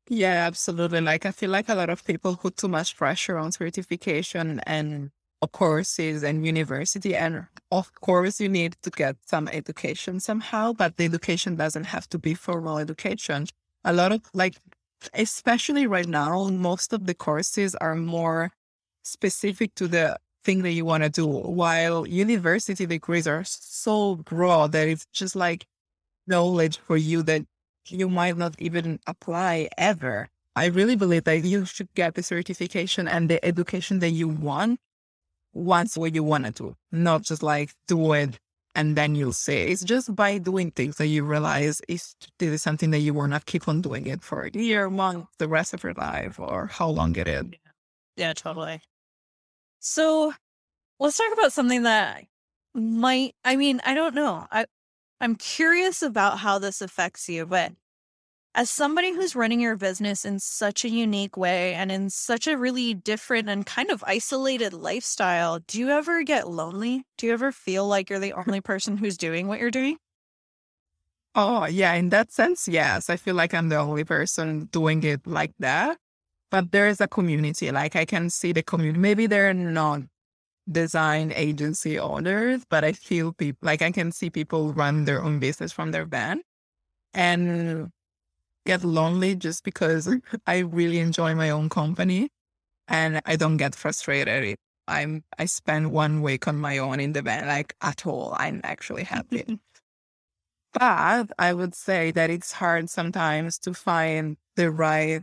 [0.09, 1.00] Yeah, absolutely.
[1.00, 5.11] Like, I feel like a lot of people put too much pressure on certification and
[5.52, 7.14] courses and university.
[7.14, 12.09] And of course, you need to get some education somehow, but the education doesn't have
[12.11, 13.46] to be formal education.
[13.84, 14.56] A lot of like,
[15.14, 18.50] especially right now, most of the courses are more
[19.04, 24.72] specific to the thing that you want to do, while university degrees are so broad
[24.72, 25.66] that it's just like
[26.26, 27.42] knowledge for you that
[27.91, 30.28] you might not even apply ever.
[30.57, 34.80] I really believe that you should get the certification and the education that you want
[35.53, 38.39] once what you want to do, not just like do it
[38.78, 39.62] and then you'll see.
[39.62, 43.32] It's just by doing things that you realize if this is something that you want
[43.32, 46.66] to keep on doing it for a year, month, the rest of your life, or
[46.66, 47.45] how long it is.
[48.16, 48.80] Yeah, totally.
[49.80, 50.32] So
[51.01, 52.24] let's talk about something that
[52.72, 54.47] might, I mean, I don't know.
[54.51, 54.66] I,
[55.20, 57.72] I'm curious about how this affects you, but
[58.54, 62.56] as somebody who's running your business in such a unique way and in such a
[62.56, 67.04] really different and kind of isolated lifestyle, do you ever get lonely?
[67.16, 69.98] Do you ever feel like you're the only person who's doing what you're doing?
[71.34, 71.94] Oh, yeah.
[71.94, 73.10] In that sense, yes.
[73.10, 75.98] I feel like I'm the only person doing it like that.
[76.50, 77.70] But there is a community.
[77.70, 78.98] Like I can see the community.
[78.98, 80.02] Maybe they're not
[80.70, 85.38] design agency owners, but I feel people like I can see people run their own
[85.38, 86.42] business from their van.
[87.14, 87.90] And
[88.68, 90.14] get lonely just because
[90.46, 92.28] I really enjoy my own company
[92.86, 94.58] and I don't get frustrated.
[94.86, 98.34] I'm I spend one week on my own in the van, like at all.
[98.38, 99.58] I'm actually happy.
[100.74, 105.22] but I would say that it's hard sometimes to find the right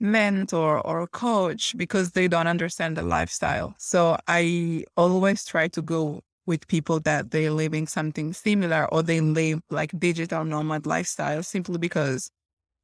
[0.00, 3.74] mentor or coach because they don't understand the lifestyle.
[3.78, 9.20] So I always try to go with people that they're living something similar or they
[9.20, 12.30] live like digital nomad lifestyle simply because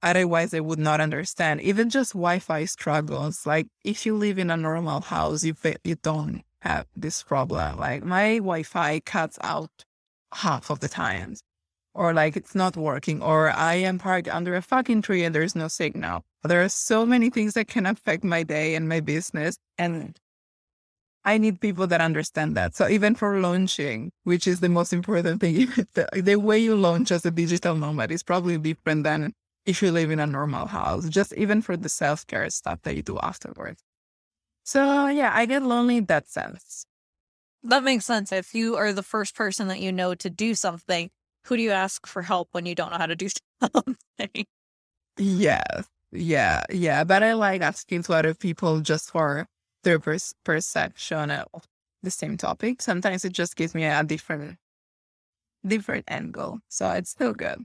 [0.03, 1.61] Otherwise, they would not understand.
[1.61, 3.47] Even just Wi-Fi struggles.
[3.47, 5.55] Like if you live in a normal house, you
[5.85, 7.79] you don't have this problem.
[7.79, 9.85] Like my Wi-Fi cuts out
[10.35, 11.43] half of the times,
[11.95, 15.55] or like it's not working, or I am parked under a fucking tree and there's
[15.55, 16.25] no signal.
[16.43, 20.19] There are so many things that can affect my day and my business, and
[21.25, 22.75] I need people that understand that.
[22.75, 25.55] So even for launching, which is the most important thing,
[25.95, 29.33] the, the way you launch as a digital nomad is probably different than
[29.65, 32.97] if you live in a normal house, just even for the self care stuff that
[32.97, 33.83] you do afterwards.
[34.65, 36.87] So, yeah, I get lonely in that sense.
[37.63, 38.33] That makes sense.
[38.33, 41.11] If you are the first person that you know to do something,
[41.45, 43.29] who do you ask for help when you don't know how to do
[43.61, 44.47] something?
[45.19, 45.89] Yes.
[46.11, 46.65] Yeah.
[46.71, 47.05] Yeah.
[47.05, 49.47] But I like asking to other people just for
[49.83, 51.67] their pers- perception of
[52.03, 52.83] the same topic.
[52.83, 54.59] Sometimes it just gives me a different,
[55.67, 56.61] different angle.
[56.69, 57.65] So it's still good.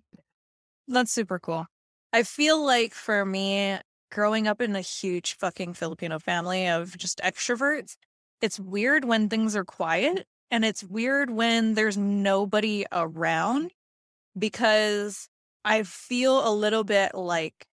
[0.88, 1.67] That's super cool.
[2.13, 3.80] I feel like for me,
[4.11, 7.97] growing up in a huge fucking Filipino family of just extroverts,
[8.41, 13.72] it's weird when things are quiet and it's weird when there's nobody around
[14.38, 15.28] because
[15.66, 17.66] I feel a little bit like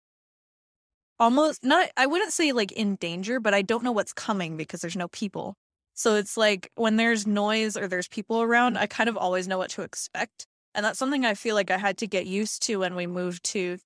[1.19, 4.81] almost not, I wouldn't say like in danger, but I don't know what's coming because
[4.81, 5.55] there's no people.
[5.93, 9.59] So it's like when there's noise or there's people around, I kind of always know
[9.59, 10.47] what to expect.
[10.73, 13.43] And that's something I feel like I had to get used to when we moved
[13.45, 13.77] to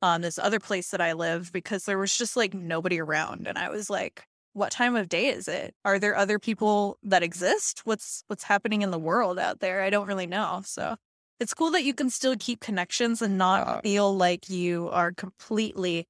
[0.00, 3.46] um, this other place that I live because there was just like nobody around.
[3.46, 5.74] And I was like, what time of day is it?
[5.84, 7.82] Are there other people that exist?
[7.84, 9.82] What's what's happening in the world out there?
[9.82, 10.62] I don't really know.
[10.64, 10.96] So
[11.38, 16.06] it's cool that you can still keep connections and not feel like you are completely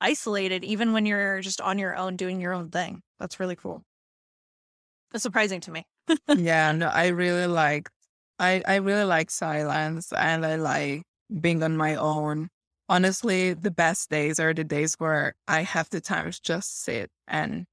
[0.00, 3.02] isolated, even when you're just on your own doing your own thing.
[3.18, 3.82] That's really cool.
[5.12, 5.86] It's surprising to me.
[6.36, 7.88] yeah, no, I really like
[8.38, 11.02] I, I really like silence and I like
[11.40, 12.48] being on my own
[12.88, 17.10] honestly, the best days are the days where I have the time to just sit
[17.26, 17.66] and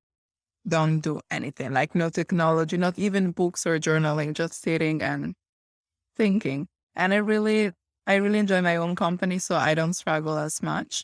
[0.68, 5.36] don't do anything, like no technology, not even books or journaling, just sitting and
[6.16, 6.68] thinking.
[6.96, 7.72] And I really,
[8.08, 11.04] I really enjoy my own company, so I don't struggle as much.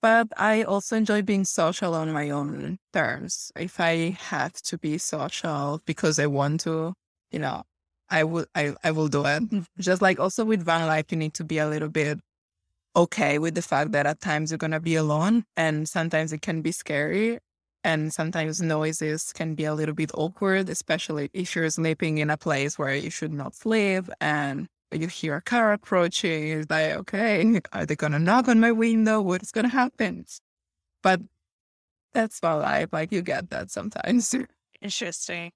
[0.00, 3.50] But I also enjoy being social on my own terms.
[3.56, 6.94] If I have to be social because I want to,
[7.32, 7.64] you know,
[8.08, 9.42] I will I, I will do it.
[9.78, 12.20] Just like also with van life, you need to be a little bit
[12.96, 16.62] okay with the fact that at times you're gonna be alone and sometimes it can
[16.62, 17.38] be scary
[17.84, 22.36] and sometimes noises can be a little bit awkward, especially if you're sleeping in a
[22.36, 26.48] place where you should not sleep and you hear a car approaching.
[26.48, 29.20] It's like, okay, are they gonna knock on my window?
[29.20, 30.24] What's gonna happen?
[31.02, 31.20] But
[32.12, 32.88] that's my life.
[32.92, 34.34] Like you get that sometimes.
[34.80, 35.52] Interesting.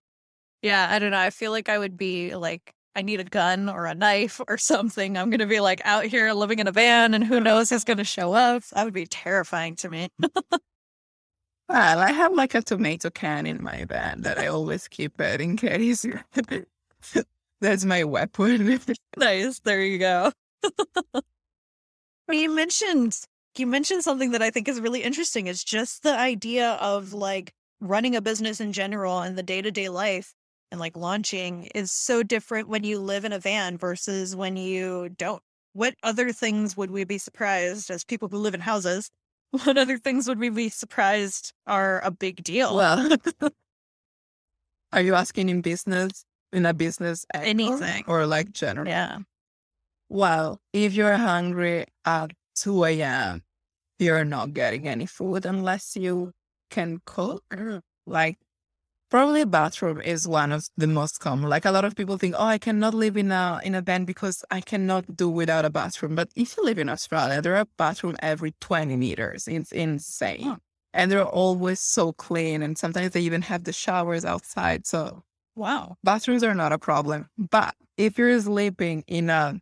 [0.63, 1.19] Yeah, I don't know.
[1.19, 4.59] I feel like I would be like, I need a gun or a knife or
[4.59, 5.17] something.
[5.17, 7.85] I'm going to be like out here living in a van and who knows who's
[7.85, 8.63] going to show up.
[8.73, 10.09] That would be terrifying to me.
[11.69, 15.41] well, I have like a tomato can in my van that I always keep it
[15.41, 16.05] in case.
[17.61, 18.81] That's my weapon.
[19.17, 19.61] nice.
[19.61, 20.33] There you go.
[22.31, 23.19] you mentioned
[23.59, 25.47] you mentioned something that I think is really interesting.
[25.47, 30.33] It's just the idea of like running a business in general and the day-to-day life
[30.71, 35.11] and like launching is so different when you live in a van versus when you
[35.11, 35.43] don't.
[35.75, 39.11] What other things would we be surprised as people who live in houses?
[39.65, 42.75] What other things would we be surprised are a big deal?
[42.75, 43.17] Well,
[44.93, 48.89] are you asking in business, in a business anything or like general?
[48.89, 49.19] Yeah.
[50.09, 53.43] Well, if you're hungry at 2 a.m.,
[53.99, 56.33] you're not getting any food unless you
[56.71, 57.45] can cook.
[58.07, 58.39] Like
[59.13, 61.51] Probably a bathroom is one of the most common.
[61.51, 64.07] Like a lot of people think, oh, I cannot live in a in a van
[64.07, 66.15] because I cannot do without a bathroom.
[66.15, 69.47] But if you live in Australia, there are bathrooms every 20 meters.
[69.49, 70.57] It's insane.
[70.95, 72.63] And they're always so clean.
[72.63, 74.87] And sometimes they even have the showers outside.
[74.87, 75.23] So
[75.57, 75.99] wow.
[76.03, 77.29] Bathrooms are not a problem.
[77.37, 79.61] But if you're sleeping in a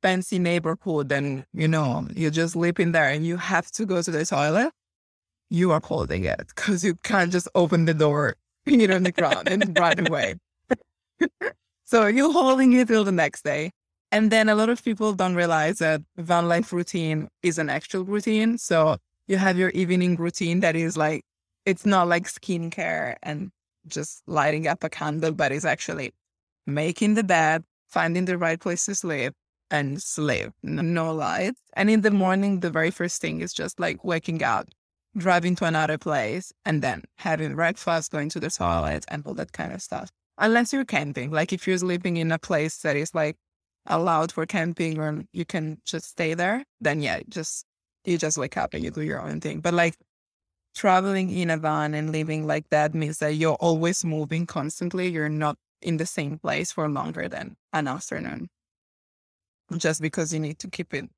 [0.00, 4.00] fancy neighborhood and you know you just sleep in there and you have to go
[4.00, 4.72] to the toilet,
[5.50, 8.36] you are holding it because you can't just open the door
[8.80, 10.34] it on the ground and run away.
[11.84, 13.70] so you're holding it till the next day.
[14.12, 18.04] And then a lot of people don't realize that van life routine is an actual
[18.04, 18.58] routine.
[18.58, 18.96] So
[19.26, 21.22] you have your evening routine that is like,
[21.64, 23.50] it's not like skincare and
[23.88, 26.12] just lighting up a candle, but it's actually
[26.66, 29.34] making the bed, finding the right place to sleep,
[29.70, 30.52] and sleep.
[30.62, 31.60] No lights.
[31.74, 34.68] And in the morning, the very first thing is just like waking up,
[35.16, 39.52] driving to another place and then having breakfast, going to the toilet and all that
[39.52, 40.10] kind of stuff.
[40.38, 43.36] Unless you're camping, like if you're sleeping in a place that is like
[43.86, 47.64] allowed for camping or you can just stay there, then yeah, just
[48.04, 49.60] you just wake up and you do your own thing.
[49.60, 49.96] But like
[50.74, 55.08] traveling in a van and living like that means that you're always moving constantly.
[55.08, 58.48] You're not in the same place for longer than an afternoon.
[59.76, 61.08] Just because you need to keep it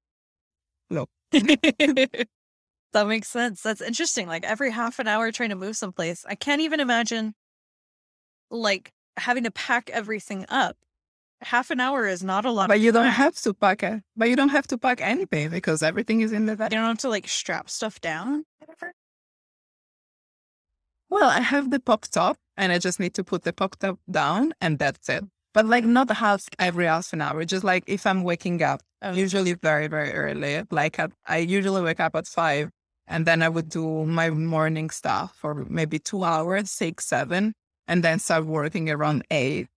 [0.88, 1.06] low.
[2.92, 3.62] That makes sense.
[3.62, 4.28] That's interesting.
[4.28, 6.24] Like every half an hour trying to move someplace.
[6.28, 7.34] I can't even imagine
[8.50, 10.76] like having to pack everything up.
[11.42, 12.68] Half an hour is not a lot.
[12.68, 14.02] But you don't have to pack it.
[14.16, 16.72] But you don't have to pack anything because everything is in the bag.
[16.72, 18.44] You don't have to like strap stuff down.
[21.10, 23.98] Well, I have the pop top and I just need to put the pop top
[24.10, 25.24] down and that's it.
[25.54, 27.44] But like not half every half an hour.
[27.44, 29.12] Just like if I'm waking up, oh.
[29.12, 30.64] usually very, very early.
[30.70, 32.70] Like at, I usually wake up at five
[33.08, 37.54] and then I would do my morning stuff for maybe two hours, six, seven,
[37.86, 39.68] and then start working around eight.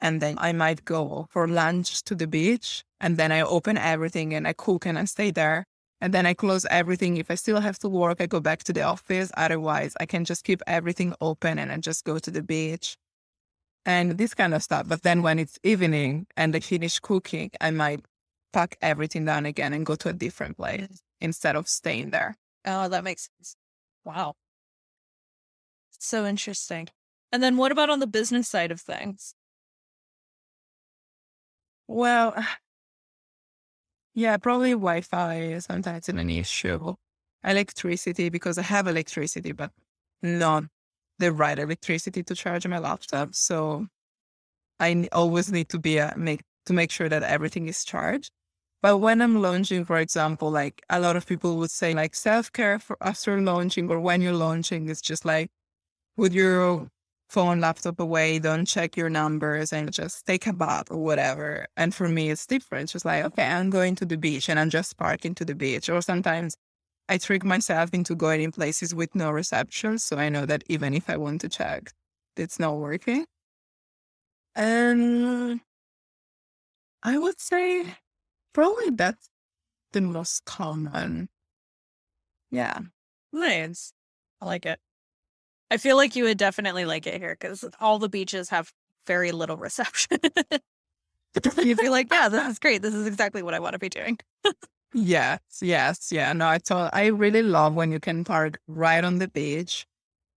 [0.00, 2.84] And then I might go for lunch to the beach.
[3.00, 5.64] And then I open everything and I cook and I stay there.
[6.02, 7.16] And then I close everything.
[7.16, 9.32] If I still have to work, I go back to the office.
[9.38, 12.98] Otherwise, I can just keep everything open and I just go to the beach
[13.86, 14.86] and this kind of stuff.
[14.86, 18.04] But then when it's evening and I finish cooking, I might
[18.52, 20.98] pack everything down again and go to a different place mm.
[21.22, 22.36] instead of staying there.
[22.66, 23.56] Oh, that makes sense.
[24.04, 24.34] Wow.
[25.98, 26.88] So interesting.
[27.32, 29.34] And then what about on the business side of things?
[31.88, 32.34] Well,
[34.14, 36.94] yeah, probably Wi Fi sometimes an issue.
[37.44, 39.70] Electricity, because I have electricity, but
[40.22, 40.64] not
[41.18, 43.34] the right electricity to charge my laptop.
[43.34, 43.86] So
[44.80, 48.32] I always need to be a, make to make sure that everything is charged.
[48.86, 52.78] But when I'm launching, for example, like a lot of people would say like self-care
[52.78, 55.50] for after launching or when you're launching, it's just like
[56.16, 56.86] put your
[57.28, 61.66] phone, laptop away, don't check your numbers and just take a bath or whatever.
[61.76, 62.84] And for me, it's different.
[62.84, 65.56] It's just like, okay, I'm going to the beach and I'm just parking to the
[65.56, 65.88] beach.
[65.88, 66.56] Or sometimes
[67.08, 69.98] I trick myself into going in places with no reception.
[69.98, 71.90] So I know that even if I want to check,
[72.36, 73.26] it's not working.
[74.54, 75.60] And
[77.02, 77.96] I would say
[78.56, 79.28] probably that's
[79.92, 81.28] the most common.
[82.50, 82.78] Yeah.
[83.30, 83.92] Nice.
[84.40, 84.80] I like it.
[85.70, 88.72] I feel like you would definitely like it here because all the beaches have
[89.06, 90.20] very little reception.
[91.62, 92.80] You'd be like, yeah, this is great.
[92.80, 94.18] This is exactly what I want to be doing.
[94.94, 96.32] Yes, yes, yeah.
[96.32, 99.86] No, I told I really love when you can park right on the beach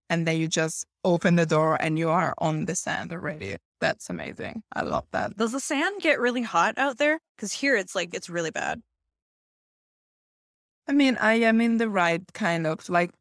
[0.10, 3.58] and then you just open the door and you are on the sand already.
[3.80, 4.64] That's amazing.
[4.74, 5.38] I love that.
[5.38, 7.20] Does the sand get really hot out there?
[7.36, 8.82] Because here it's like it's really bad.
[10.88, 13.12] I mean, I am in the right kind of like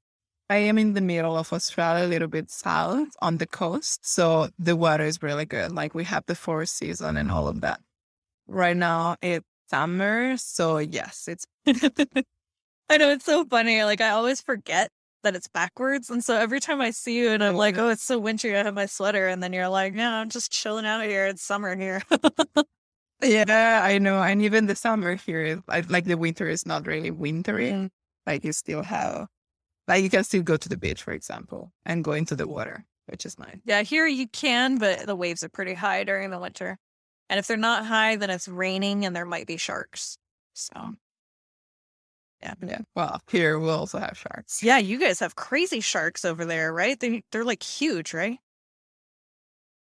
[0.51, 4.07] I am in the middle of Australia, a little bit south on the coast.
[4.07, 5.73] So the water is really good.
[5.73, 7.81] Like we have the four season and all of that.
[8.47, 10.37] Right now it's summer.
[10.39, 11.47] So yes, it's
[12.91, 13.85] I know it's so funny.
[13.85, 14.91] Like I always forget
[15.23, 16.11] that it's backwards.
[16.11, 18.63] And so every time I see you and I'm like, oh, it's so wintry, I
[18.63, 19.29] have my sweater.
[19.29, 21.27] And then you're like, no, I'm just chilling out here.
[21.27, 22.03] It's summer here.
[23.23, 24.23] yeah, I know.
[24.23, 27.71] And even the summer here, like, like the winter is not really wintry.
[27.71, 27.91] Mm.
[28.27, 29.27] Like you still have,
[29.87, 32.85] like you can still go to the beach, for example, and go into the water,
[33.07, 33.59] which is nice.
[33.65, 36.79] Yeah, here you can, but the waves are pretty high during the winter.
[37.31, 40.19] And if they're not high, then it's raining and there might be sharks.
[40.55, 40.95] So,
[42.43, 42.55] yeah.
[42.65, 42.81] Yeah.
[42.95, 44.63] Well, here we also have sharks.
[44.63, 46.99] Yeah, you guys have crazy sharks over there, right?
[46.99, 48.39] They, they're like huge, right?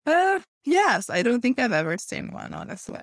[0.05, 3.01] Uh, yes, I don't think I've ever seen one, honestly.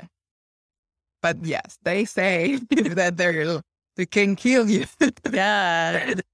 [1.22, 3.62] But yes, they say that they're
[3.96, 4.86] they can kill you.
[5.32, 6.14] Yeah.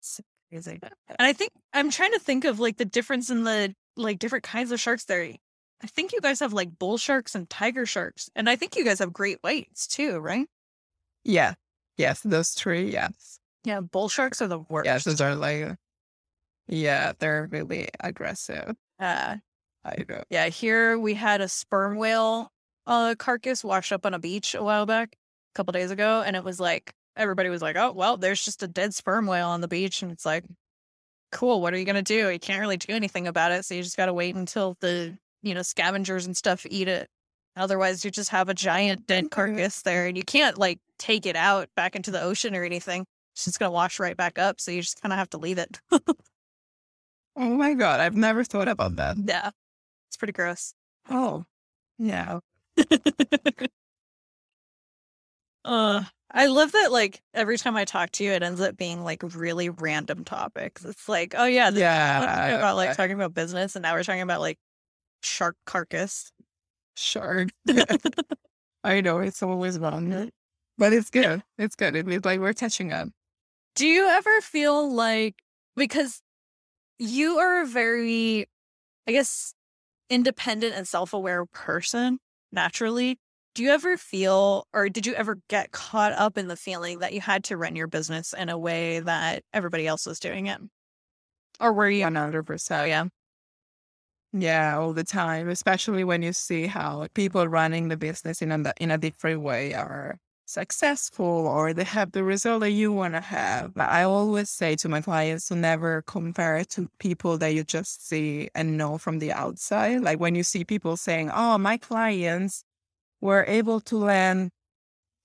[0.00, 0.80] So crazy.
[0.82, 4.42] And I think I'm trying to think of like the difference in the like different
[4.44, 5.22] kinds of sharks there.
[5.82, 8.28] I think you guys have like bull sharks and tiger sharks.
[8.34, 10.48] And I think you guys have great whites too, right?
[11.24, 11.54] yeah.
[11.96, 13.38] Yes, those three, yes.
[13.64, 14.86] Yeah, bull sharks are the worst.
[14.86, 15.76] Yes, those are like
[16.66, 18.74] yeah, they're really aggressive.
[18.98, 19.36] Uh,
[19.84, 20.22] I know.
[20.30, 22.52] yeah, here we had a sperm whale
[22.86, 25.16] uh, carcass washed up on a beach a while back,
[25.54, 26.22] a couple days ago.
[26.24, 29.48] And it was like, everybody was like, oh, well, there's just a dead sperm whale
[29.48, 30.02] on the beach.
[30.02, 30.44] And it's like,
[31.30, 32.30] cool, what are you going to do?
[32.30, 33.64] You can't really do anything about it.
[33.64, 37.08] So you just got to wait until the, you know, scavengers and stuff eat it.
[37.56, 41.36] Otherwise, you just have a giant dead carcass there and you can't like take it
[41.36, 43.04] out back into the ocean or anything.
[43.34, 44.60] It's just going to wash right back up.
[44.60, 45.80] So you just kind of have to leave it.
[47.34, 49.16] Oh my god, I've never thought about that.
[49.24, 49.52] yeah.
[50.10, 50.74] It's pretty gross.
[51.08, 51.44] Oh.
[51.98, 52.40] Yeah.
[55.64, 59.02] uh, I love that, like, every time I talk to you, it ends up being
[59.02, 60.84] like really random topics.
[60.84, 62.48] It's like, oh, yeah, this Yeah.
[62.58, 64.58] about like talking about business, and now we're talking about like
[65.22, 66.32] shark carcass.
[66.96, 67.46] Sure.
[68.84, 70.08] I know it's always wrong.
[70.08, 70.28] Mm-hmm.
[70.78, 71.42] But it's good.
[71.58, 71.94] It's good.
[71.94, 73.08] It means like we're catching up.
[73.74, 75.36] Do you ever feel like
[75.76, 76.20] because
[76.98, 78.46] you are a very,
[79.06, 79.54] I guess,
[80.10, 82.18] independent and self aware person
[82.52, 83.18] naturally?
[83.54, 87.12] Do you ever feel, or did you ever get caught up in the feeling that
[87.12, 90.58] you had to run your business in a way that everybody else was doing it?
[91.60, 92.04] Or were you?
[92.04, 92.88] One hundred Oh, percent.
[92.88, 93.04] yeah.
[94.32, 95.48] Yeah, all the time.
[95.48, 99.74] Especially when you see how people running the business in a in a different way
[99.74, 103.72] are successful or they have the result that you want to have.
[103.76, 108.48] I always say to my clients to never compare to people that you just see
[108.54, 110.00] and know from the outside.
[110.02, 112.64] Like when you see people saying, "Oh, my clients
[113.20, 114.50] were able to land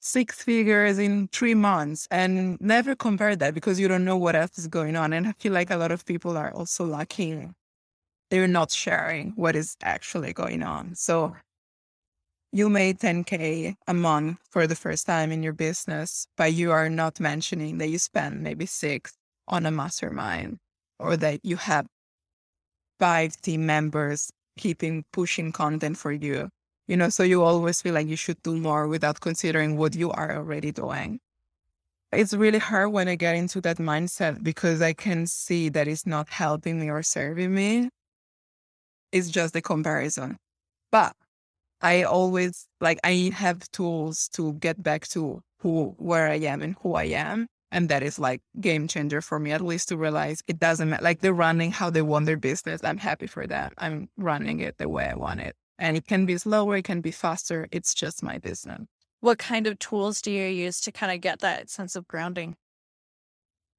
[0.01, 4.57] six figures in three months," and never compare that because you don't know what else
[4.59, 5.13] is going on.
[5.13, 7.55] And I feel like a lot of people are also lacking
[8.29, 10.95] they're not sharing what is actually going on.
[10.95, 11.35] So
[12.51, 16.89] you made 10K a month for the first time in your business, but you are
[16.89, 19.13] not mentioning that you spend maybe six
[19.47, 20.57] on a mastermind
[20.99, 21.87] or that you have
[22.99, 26.49] five team members keeping pushing content for you.
[26.87, 30.09] You know, so you always feel like you should do more without considering what you
[30.11, 31.19] are already doing.
[32.13, 36.05] It's really hard when I get into that mindset because I can see that it's
[36.05, 37.89] not helping me or serving me
[39.11, 40.37] it's just the comparison.
[40.91, 41.15] But
[41.81, 46.75] I always like I have tools to get back to who where I am and
[46.81, 47.47] who I am.
[47.71, 51.03] And that is like game changer for me, at least to realize it doesn't matter.
[51.03, 52.81] Like they're running how they want their business.
[52.83, 53.73] I'm happy for that.
[53.77, 55.55] I'm running it the way I want it.
[55.77, 57.67] And it can be slower, it can be faster.
[57.71, 58.87] It's just my business.
[59.19, 62.55] What kind of tools do you use to kind of get that sense of grounding?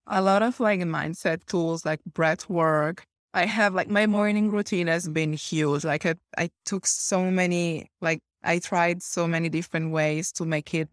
[0.07, 4.87] A lot of like mindset tools like breath work, I have like my morning routine
[4.87, 5.85] has been huge.
[5.85, 10.73] Like I, I took so many, like I tried so many different ways to make
[10.75, 10.89] it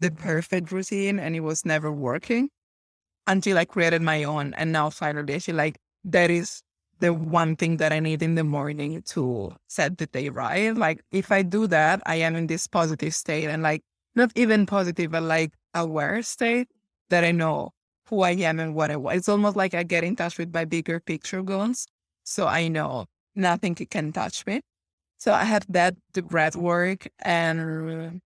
[0.00, 2.50] the perfect routine and it was never working
[3.26, 4.54] until I created my own.
[4.54, 6.62] And now finally I feel like that is
[7.00, 10.74] the one thing that I need in the morning to set the day right.
[10.74, 13.82] Like if I do that, I am in this positive state and like
[14.16, 16.68] not even positive, but like aware state
[17.10, 17.70] that I know
[18.08, 19.16] who I am and what I want.
[19.16, 21.86] It's almost like I get in touch with my bigger picture goals.
[22.24, 24.60] So I know nothing can touch me.
[25.18, 28.20] So I have that, the breath work and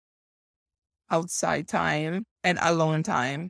[1.09, 3.49] outside time and alone time.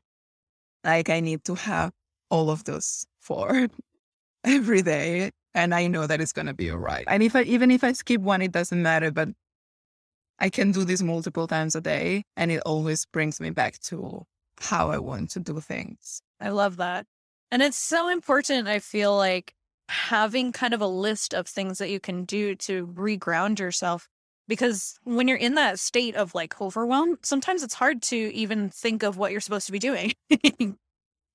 [0.83, 1.91] Like I need to have
[2.29, 3.67] all of those four
[4.43, 5.31] every day.
[5.55, 7.03] And I know that it's to be all right.
[7.07, 9.29] And if I, even if I skip one, it doesn't matter, but
[10.39, 14.25] I can do this multiple times a day and it always brings me back to
[14.63, 16.21] how I want to do things.
[16.39, 17.05] I love that.
[17.51, 19.53] And it's so important, I feel like
[19.89, 24.07] having kind of a list of things that you can do to reground yourself.
[24.47, 29.03] Because when you're in that state of like overwhelm, sometimes it's hard to even think
[29.03, 30.13] of what you're supposed to be doing.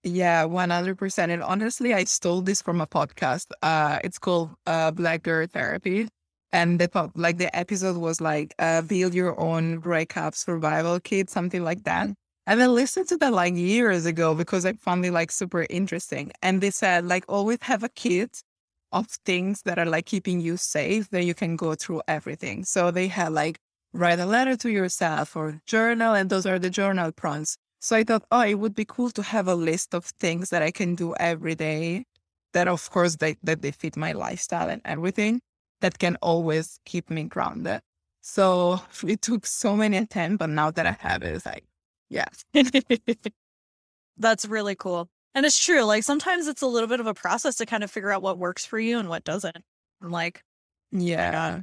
[0.03, 1.19] yeah, 100%.
[1.31, 3.47] And honestly, I stole this from a podcast.
[3.63, 6.09] Uh, it's called uh, Black Girl Therapy.
[6.53, 11.63] And the like the episode was like uh, build your own breakup survival kit, something
[11.63, 12.09] like that.
[12.49, 16.33] And I listened to that like years ago because I found it like super interesting.
[16.41, 18.43] And they said like always have a kit
[18.91, 22.65] of things that are like keeping you safe that you can go through everything.
[22.65, 23.59] So they had like
[23.93, 27.59] write a letter to yourself or journal, and those are the journal prompts.
[27.81, 30.63] So I thought, oh, it would be cool to have a list of things that
[30.63, 32.07] I can do every day
[32.55, 35.43] that of course they, that they fit my lifestyle and everything
[35.83, 37.83] that can always keep me grounded.
[38.23, 41.65] So it took so many attempts, but now that I have it, it's like,
[42.09, 42.45] yes.
[44.19, 45.09] That's really cool.
[45.35, 45.83] And it's true.
[45.83, 48.39] Like sometimes it's a little bit of a process to kind of figure out what
[48.39, 49.59] works for you and what doesn't.
[50.01, 50.43] And like,
[50.91, 51.61] yeah.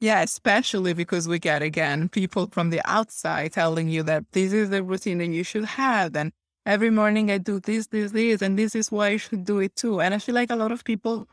[0.00, 4.70] Yeah, especially because we get again people from the outside telling you that this is
[4.70, 6.14] the routine that you should have.
[6.14, 6.32] And
[6.66, 9.74] every morning I do this, this, this, and this is why I should do it
[9.74, 10.00] too.
[10.00, 11.26] And I feel like a lot of people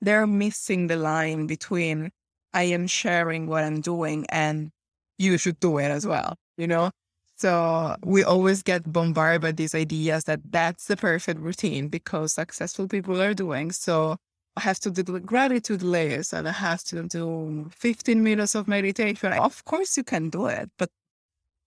[0.00, 2.10] they're missing the line between
[2.52, 4.70] I am sharing what I'm doing and
[5.18, 6.90] you should do it as well, you know?
[7.36, 12.88] So we always get bombarded by these ideas that that's the perfect routine because successful
[12.88, 13.72] people are doing.
[13.72, 14.16] So
[14.56, 18.66] I have to do the gratitude layers and I have to do 15 minutes of
[18.66, 19.32] meditation.
[19.34, 20.88] Of course you can do it, but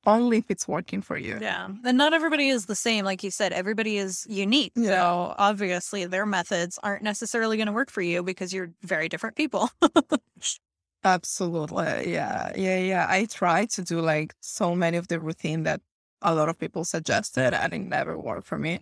[0.08, 1.38] only if it's working for you.
[1.40, 1.68] Yeah.
[1.86, 3.06] And not everybody is the same.
[3.06, 4.72] Like you said, everybody is unique.
[4.76, 4.90] Yeah.
[4.90, 9.36] So obviously their methods aren't necessarily going to work for you because you're very different
[9.36, 9.70] people.
[11.04, 12.12] Absolutely.
[12.12, 12.52] Yeah.
[12.56, 12.78] Yeah.
[12.80, 13.06] Yeah.
[13.10, 15.82] I try to do like so many of the routine that
[16.22, 18.82] a lot of people suggested and it never worked for me.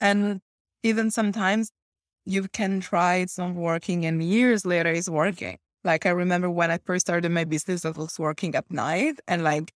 [0.00, 0.40] And
[0.82, 1.70] even sometimes
[2.26, 5.58] you can try it's not working and years later it's working.
[5.84, 9.44] Like I remember when I first started my business, I was working at night and
[9.44, 9.72] like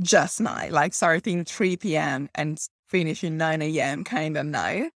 [0.00, 2.28] just night, like starting 3 p.m.
[2.34, 2.58] and
[2.88, 4.04] finishing 9 a.m.
[4.04, 4.90] kind of night.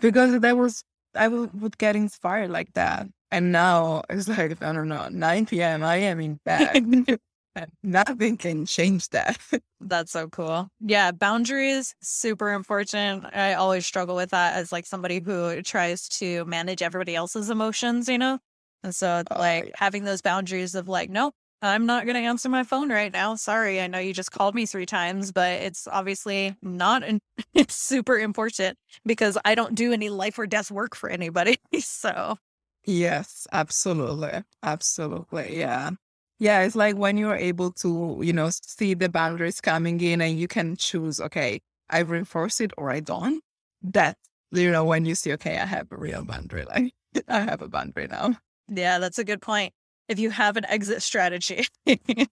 [0.00, 0.84] Because that was,
[1.16, 3.08] I would get inspired like that.
[3.30, 7.18] And now it's like, I don't know, 9 p.m., I am in bed.
[7.82, 9.38] Nothing can change that.
[9.80, 10.68] That's so cool.
[10.80, 13.24] Yeah, boundaries super important.
[13.32, 18.08] I always struggle with that as like somebody who tries to manage everybody else's emotions,
[18.08, 18.38] you know?
[18.82, 19.72] And so oh, like yeah.
[19.76, 23.36] having those boundaries of like, nope, I'm not going to answer my phone right now.
[23.36, 23.80] Sorry.
[23.80, 27.20] I know you just called me three times, but it's obviously not in-
[27.54, 28.76] it's super important
[29.06, 31.58] because I don't do any life or death work for anybody.
[31.80, 32.36] so,
[32.84, 34.42] yes, absolutely.
[34.62, 35.58] Absolutely.
[35.58, 35.90] Yeah.
[36.38, 36.62] Yeah.
[36.62, 40.48] It's like when you're able to, you know, see the boundaries coming in and you
[40.48, 43.42] can choose, okay, I reinforce it or I don't.
[43.82, 44.16] That,
[44.50, 46.92] you know, when you see, okay, I have a real boundary, like
[47.28, 48.34] I have a boundary now.
[48.68, 49.72] Yeah, that's a good point
[50.08, 51.66] if you have an exit strategy.
[51.86, 52.26] yeah,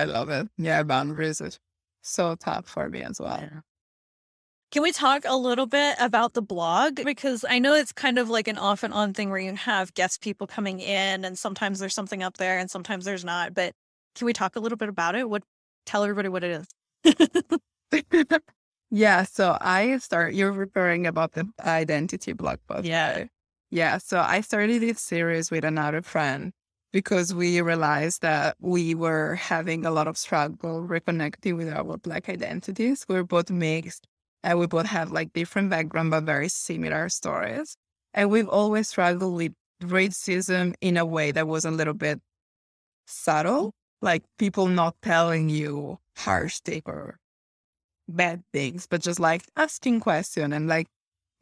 [0.00, 0.48] I love it.
[0.58, 1.58] Yeah, boundaries is
[2.02, 3.48] so tough for me as well.
[4.70, 6.96] Can we talk a little bit about the blog?
[7.04, 9.94] Because I know it's kind of like an off and on thing where you have
[9.94, 13.54] guest people coming in and sometimes there's something up there and sometimes there's not.
[13.54, 13.72] But
[14.16, 15.30] can we talk a little bit about it?
[15.30, 15.44] What
[15.86, 16.66] tell everybody what it
[17.04, 18.02] is?
[18.90, 22.84] yeah, so I start you're referring about the identity blog post.
[22.84, 23.12] Yeah.
[23.12, 23.28] Right?
[23.74, 23.98] Yeah.
[23.98, 26.52] So I started this series with another friend
[26.92, 32.28] because we realized that we were having a lot of struggle reconnecting with our Black
[32.28, 33.04] identities.
[33.08, 34.06] We are both mixed
[34.44, 37.76] and we both have like different background, but very similar stories.
[38.12, 42.20] And we've always struggled with racism in a way that was a little bit
[43.06, 43.72] subtle,
[44.02, 47.18] like people not telling you harsh things or
[48.08, 50.86] bad things, but just like asking question and like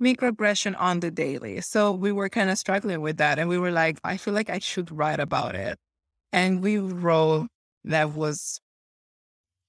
[0.03, 1.61] microaggression on the daily.
[1.61, 3.39] So we were kind of struggling with that.
[3.39, 5.79] And we were like, I feel like I should write about it.
[6.33, 7.49] And we wrote
[7.85, 8.61] that was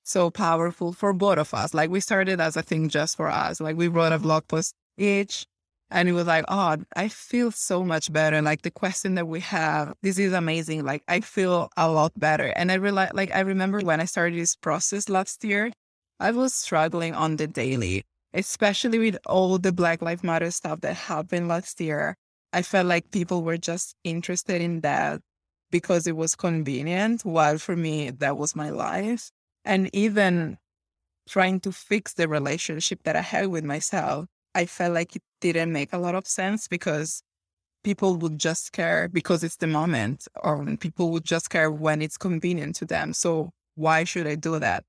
[0.04, 1.74] so powerful for both of us.
[1.74, 3.62] Like we started as a thing just for us.
[3.62, 5.46] Like we wrote a blog post each
[5.94, 8.42] and it was like, oh, I feel so much better.
[8.42, 10.84] Like the question that we have, this is amazing.
[10.84, 12.48] Like I feel a lot better.
[12.56, 15.72] And I realized, like, I remember when I started this process last year,
[16.20, 18.04] I was struggling on the daily,
[18.34, 22.16] especially with all the Black Lives Matter stuff that happened last year.
[22.52, 25.22] I felt like people were just interested in that
[25.72, 29.32] because it was convenient, while for me, that was my life.
[29.66, 30.58] And even
[31.28, 35.72] trying to fix the relationship that I had with myself I felt like it didn't
[35.72, 37.24] make a lot of sense because
[37.84, 42.18] people would just care because it's the moment, or people would just care when it's
[42.18, 43.14] convenient to them.
[43.14, 44.84] So why should I do that?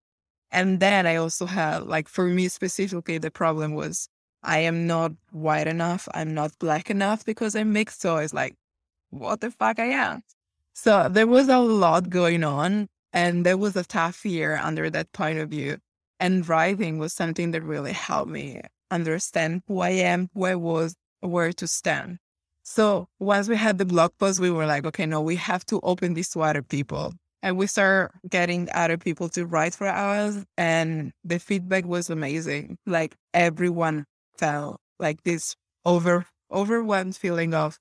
[0.55, 4.09] And then I also had, like, for me specifically, the problem was
[4.43, 6.09] I am not white enough.
[6.15, 8.01] I'm not black enough because I'm mixed.
[8.01, 8.55] So it's like,
[9.11, 10.23] what the fuck I am.
[10.73, 12.87] So there was a lot going on.
[13.13, 15.79] And there was a tough year under that point of view.
[16.19, 20.95] And writing was something that really helped me understand who I am, who I was,
[21.21, 22.19] where to stand.
[22.63, 25.81] So once we had the blog post, we were like, okay, no, we have to
[25.83, 27.13] open this to other people.
[27.45, 30.43] And we started getting other people to write for us.
[30.57, 32.79] And the feedback was amazing.
[32.87, 34.07] Like everyone
[34.39, 37.79] felt like this over overwhelmed feeling of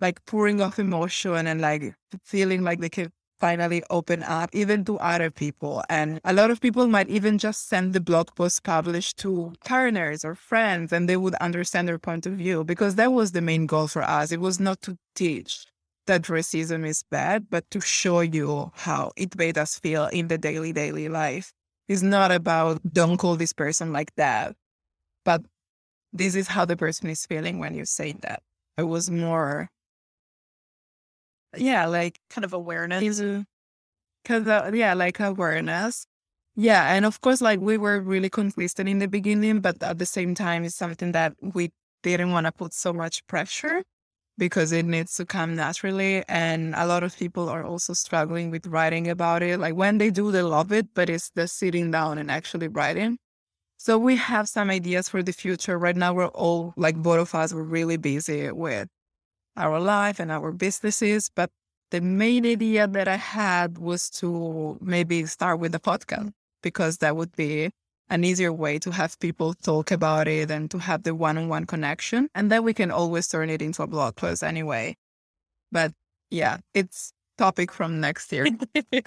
[0.00, 4.98] like pouring of emotion and like feeling like they can finally open up even to
[4.98, 5.84] other people.
[5.88, 10.24] And a lot of people might even just send the blog post published to partners
[10.24, 13.66] or friends and they would understand their point of view because that was the main
[13.66, 14.32] goal for us.
[14.32, 15.66] It was not to teach
[16.06, 20.38] that racism is bad, but to show you how it made us feel in the
[20.38, 21.52] daily, daily life.
[21.88, 24.54] It's not about don't call this person like that,
[25.24, 25.42] but
[26.12, 28.42] this is how the person is feeling when you say that.
[28.78, 29.68] It was more
[31.56, 33.20] yeah, like kind of awareness.
[34.22, 36.06] Because, uh, yeah, like awareness.
[36.54, 36.94] Yeah.
[36.94, 40.34] And of course, like we were really consistent in the beginning, but at the same
[40.34, 41.70] time, it's something that we
[42.02, 43.82] didn't want to put so much pressure
[44.40, 46.24] because it needs to come naturally.
[46.26, 49.60] And a lot of people are also struggling with writing about it.
[49.60, 53.18] Like when they do, they love it, but it's the sitting down and actually writing.
[53.76, 55.78] So we have some ideas for the future.
[55.78, 58.88] Right now, we're all like both of us, we're really busy with
[59.58, 61.30] our life and our businesses.
[61.34, 61.50] But
[61.90, 66.32] the main idea that I had was to maybe start with a podcast
[66.62, 67.72] because that would be
[68.10, 71.48] an easier way to have people talk about it and to have the one on
[71.48, 72.28] one connection.
[72.34, 74.96] And then we can always turn it into a blog post anyway.
[75.70, 75.92] But
[76.30, 78.46] yeah, it's topic from next year.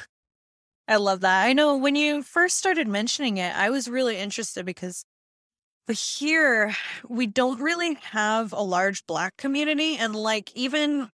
[0.88, 1.46] I love that.
[1.46, 5.06] I know when you first started mentioning it, I was really interested because
[5.92, 6.74] here,
[7.10, 9.98] we don't really have a large Black community.
[9.98, 11.10] And like, even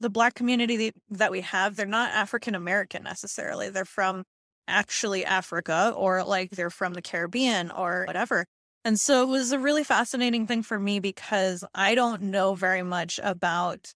[0.00, 3.68] the Black community that we have, they're not African American necessarily.
[3.68, 4.24] They're from
[4.68, 8.46] actually Africa or like they're from the Caribbean or whatever.
[8.84, 12.82] And so it was a really fascinating thing for me because I don't know very
[12.82, 13.92] much about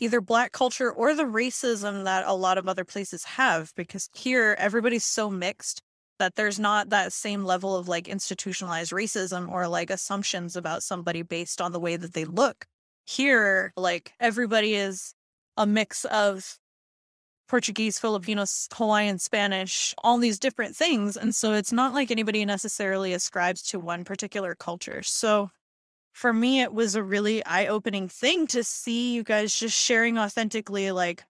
[0.00, 4.56] either Black culture or the racism that a lot of other places have because here
[4.58, 5.80] everybody's so mixed
[6.18, 11.22] that there's not that same level of like institutionalized racism or like assumptions about somebody
[11.22, 12.64] based on the way that they look.
[13.04, 15.14] Here, like everybody is
[15.56, 16.58] a mix of
[17.52, 21.18] Portuguese, Filipino, Hawaiian, Spanish, all these different things.
[21.18, 25.02] And so it's not like anybody necessarily ascribes to one particular culture.
[25.02, 25.50] So
[26.14, 30.18] for me, it was a really eye opening thing to see you guys just sharing
[30.18, 31.24] authentically, like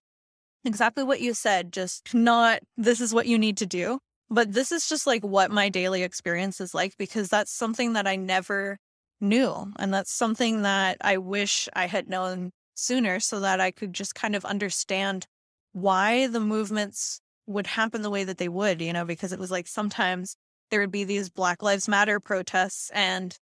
[0.64, 3.98] exactly what you said, just not this is what you need to do,
[4.30, 8.06] but this is just like what my daily experience is like because that's something that
[8.06, 8.78] I never
[9.20, 9.72] knew.
[9.76, 14.14] And that's something that I wish I had known sooner so that I could just
[14.14, 15.26] kind of understand
[15.72, 19.50] why the movements would happen the way that they would, you know, because it was
[19.50, 20.36] like sometimes
[20.70, 23.36] there would be these Black Lives Matter protests and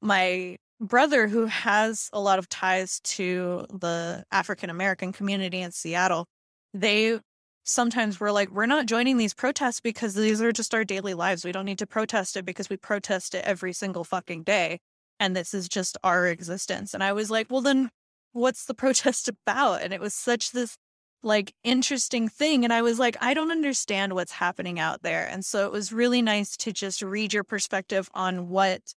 [0.00, 6.26] my brother who has a lot of ties to the African American community in Seattle,
[6.72, 7.18] they
[7.64, 11.44] sometimes we're like, we're not joining these protests because these are just our daily lives.
[11.44, 14.80] We don't need to protest it because we protest it every single fucking day.
[15.18, 16.92] And this is just our existence.
[16.92, 17.90] And I was like, well, then
[18.32, 19.82] what's the protest about?
[19.82, 20.76] And it was such this
[21.24, 22.64] like interesting thing.
[22.64, 25.26] And I was like, I don't understand what's happening out there.
[25.26, 28.94] And so it was really nice to just read your perspective on what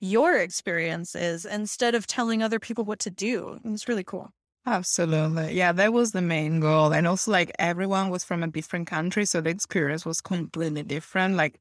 [0.00, 3.58] your experience is instead of telling other people what to do.
[3.64, 4.30] It was really cool.
[4.66, 5.54] Absolutely.
[5.54, 6.92] Yeah, that was the main goal.
[6.92, 9.24] And also, like, everyone was from a different country.
[9.24, 11.36] So the experience was completely different.
[11.36, 11.58] Like,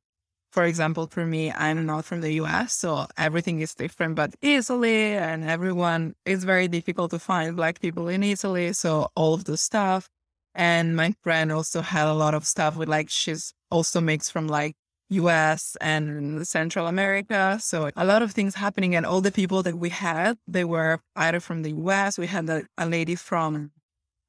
[0.52, 4.16] for example, for me, I'm not from the US, so everything is different.
[4.16, 8.74] But Italy and everyone, it's very difficult to find Black people in Italy.
[8.74, 10.10] So all of the stuff.
[10.56, 14.48] And my friend also had a lot of stuff with like, she's also mixed from
[14.48, 14.76] like
[15.10, 17.60] US and Central America.
[17.62, 18.96] So a lot of things happening.
[18.96, 22.18] And all the people that we had, they were either from the US.
[22.18, 23.72] We had a, a lady from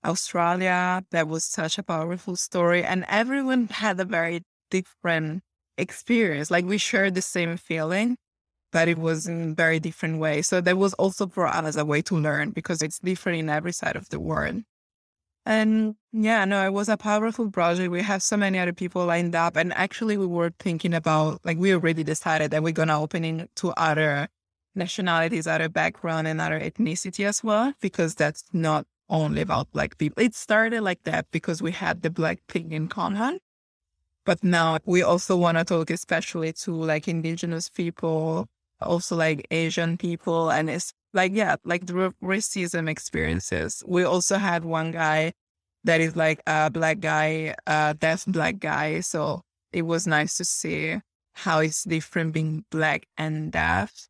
[0.05, 1.03] Australia.
[1.11, 2.85] That was such a powerful story.
[2.85, 5.43] And everyone had a very different
[5.79, 6.51] experience.
[6.51, 8.17] Like we shared the same feeling,
[8.73, 10.43] but it was in very different way.
[10.43, 13.73] So that was also for us a way to learn because it's different in every
[13.73, 14.63] side of the world.
[15.47, 17.91] And yeah, no, it was a powerful project.
[17.91, 19.57] We have so many other people lined up.
[19.57, 23.51] And actually we were thinking about like we already decided that we're gonna open it
[23.57, 24.29] to other
[24.75, 30.23] nationalities, other background and other ethnicity as well, because that's not only about black people.
[30.23, 33.41] It started like that because we had the black thing in common.
[34.29, 38.47] But now we also want to talk especially to like indigenous people,
[38.79, 40.51] also like Asian people.
[40.51, 43.83] And it's like, yeah, like the racism experiences.
[43.87, 45.33] We also had one guy
[45.85, 49.01] that is like a black guy, a deaf black guy.
[49.01, 49.41] So
[49.73, 51.01] it was nice to see
[51.33, 54.09] how it's different being black and deaf.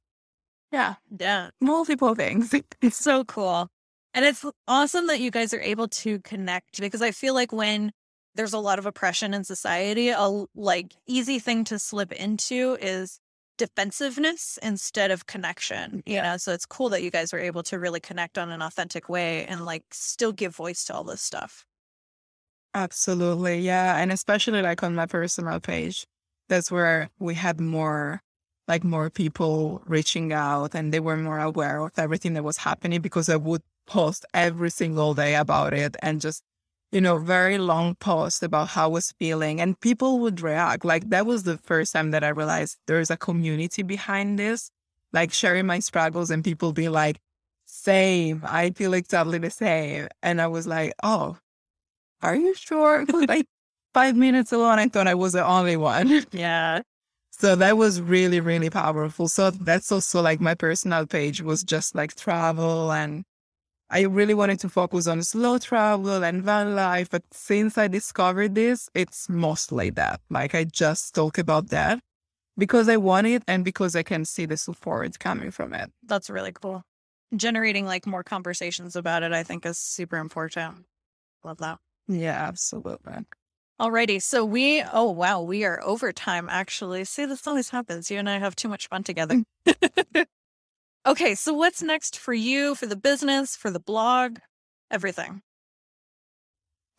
[0.72, 0.96] Yeah.
[1.16, 1.50] Yeah.
[1.60, 2.52] Multiple things.
[2.82, 3.68] It's so cool.
[4.14, 7.92] And it's awesome that you guys are able to connect because I feel like when
[8.38, 10.10] there's a lot of oppression in society.
[10.10, 13.18] A like easy thing to slip into is
[13.58, 16.04] defensiveness instead of connection.
[16.06, 18.62] You know, so it's cool that you guys were able to really connect on an
[18.62, 21.66] authentic way and like still give voice to all this stuff.
[22.74, 23.58] Absolutely.
[23.58, 23.96] Yeah.
[23.96, 26.06] And especially like on my personal page,
[26.48, 28.22] that's where we had more
[28.68, 33.00] like more people reaching out and they were more aware of everything that was happening
[33.00, 36.44] because I would post every single day about it and just
[36.92, 40.84] you know, very long post about how I was feeling and people would react.
[40.84, 44.70] Like that was the first time that I realized there's a community behind this,
[45.12, 47.18] like sharing my struggles and people be like,
[47.66, 50.08] same, I feel exactly the same.
[50.22, 51.36] And I was like, oh,
[52.22, 53.04] are you sure?
[53.28, 53.46] like
[53.92, 56.24] five minutes alone, I thought I was the only one.
[56.32, 56.82] Yeah.
[57.30, 59.28] So that was really, really powerful.
[59.28, 63.24] So that's also like my personal page was just like travel and
[63.90, 68.54] I really wanted to focus on slow travel and van life, but since I discovered
[68.54, 70.20] this, it's mostly that.
[70.28, 72.00] Like I just talk about that
[72.58, 75.90] because I want it and because I can see the support coming from it.
[76.06, 76.82] That's really cool.
[77.34, 80.84] Generating like more conversations about it, I think is super important.
[81.42, 81.78] Love that.
[82.08, 83.24] Yeah, absolutely.
[83.80, 84.20] Alrighty.
[84.20, 87.04] So we, oh wow, we are over time actually.
[87.04, 88.10] See, this always happens.
[88.10, 89.44] You and I have too much fun together.
[91.06, 94.38] Okay, so what's next for you, for the business, for the blog,
[94.90, 95.42] everything?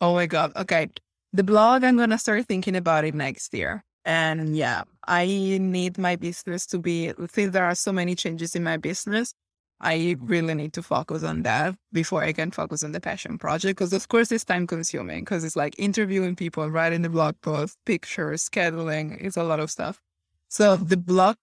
[0.00, 0.52] Oh my God.
[0.56, 0.88] Okay.
[1.32, 3.84] The blog, I'm going to start thinking about it next year.
[4.04, 5.26] And yeah, I
[5.60, 9.34] need my business to be, since there are so many changes in my business,
[9.80, 13.78] I really need to focus on that before I can focus on the passion project.
[13.78, 17.78] Because, of course, it's time consuming because it's like interviewing people, writing the blog post,
[17.86, 19.16] pictures, scheduling.
[19.20, 20.00] It's a lot of stuff.
[20.48, 21.36] So the blog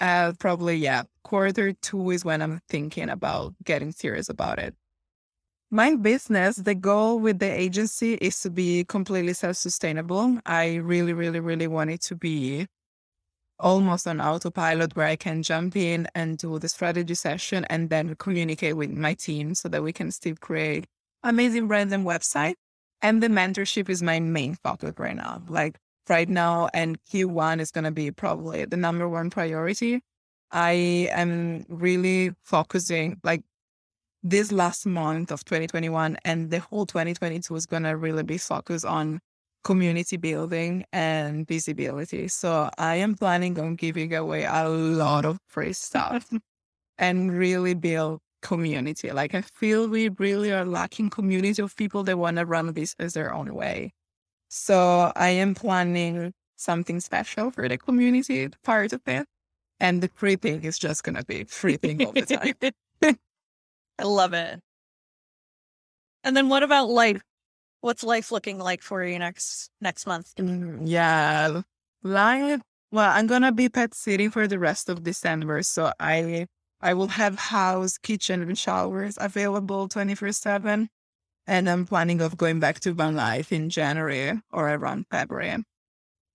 [0.00, 4.74] uh, probably, yeah, quarter two is when I'm thinking about getting serious about it.
[5.70, 10.40] My business, the goal with the agency is to be completely self sustainable.
[10.44, 12.66] I really, really, really want it to be
[13.58, 18.14] almost on autopilot where I can jump in and do the strategy session and then
[18.16, 20.84] communicate with my team so that we can still create
[21.22, 22.56] amazing brands and website.
[23.00, 25.40] And the mentorship is my main focus right now.
[25.48, 25.78] Like
[26.10, 30.02] right now, and Q1 is going to be probably the number one priority.
[30.52, 33.42] I am really focusing like
[34.22, 38.84] this last month of 2021 and the whole 2022 is going to really be focused
[38.84, 39.20] on
[39.64, 42.28] community building and visibility.
[42.28, 46.30] So I am planning on giving away a lot of free stuff
[46.98, 49.10] and really build community.
[49.12, 53.14] Like I feel we really are lacking community of people that want to run as
[53.14, 53.92] their own way.
[54.48, 59.26] So I am planning something special for the community part of it.
[59.82, 62.54] And the creeping is just going to be creeping all the time.
[63.98, 64.60] I love it.
[66.22, 67.20] And then what about life?
[67.80, 70.36] What's life looking like for you next next month?
[70.36, 71.62] Mm, yeah,
[72.04, 72.60] life.
[72.92, 76.46] Well, I'm gonna be pet sitting for the rest of December, so I
[76.80, 80.90] I will have house, kitchen, and showers available twenty four seven.
[81.44, 85.64] And I'm planning of going back to van life in January or around February.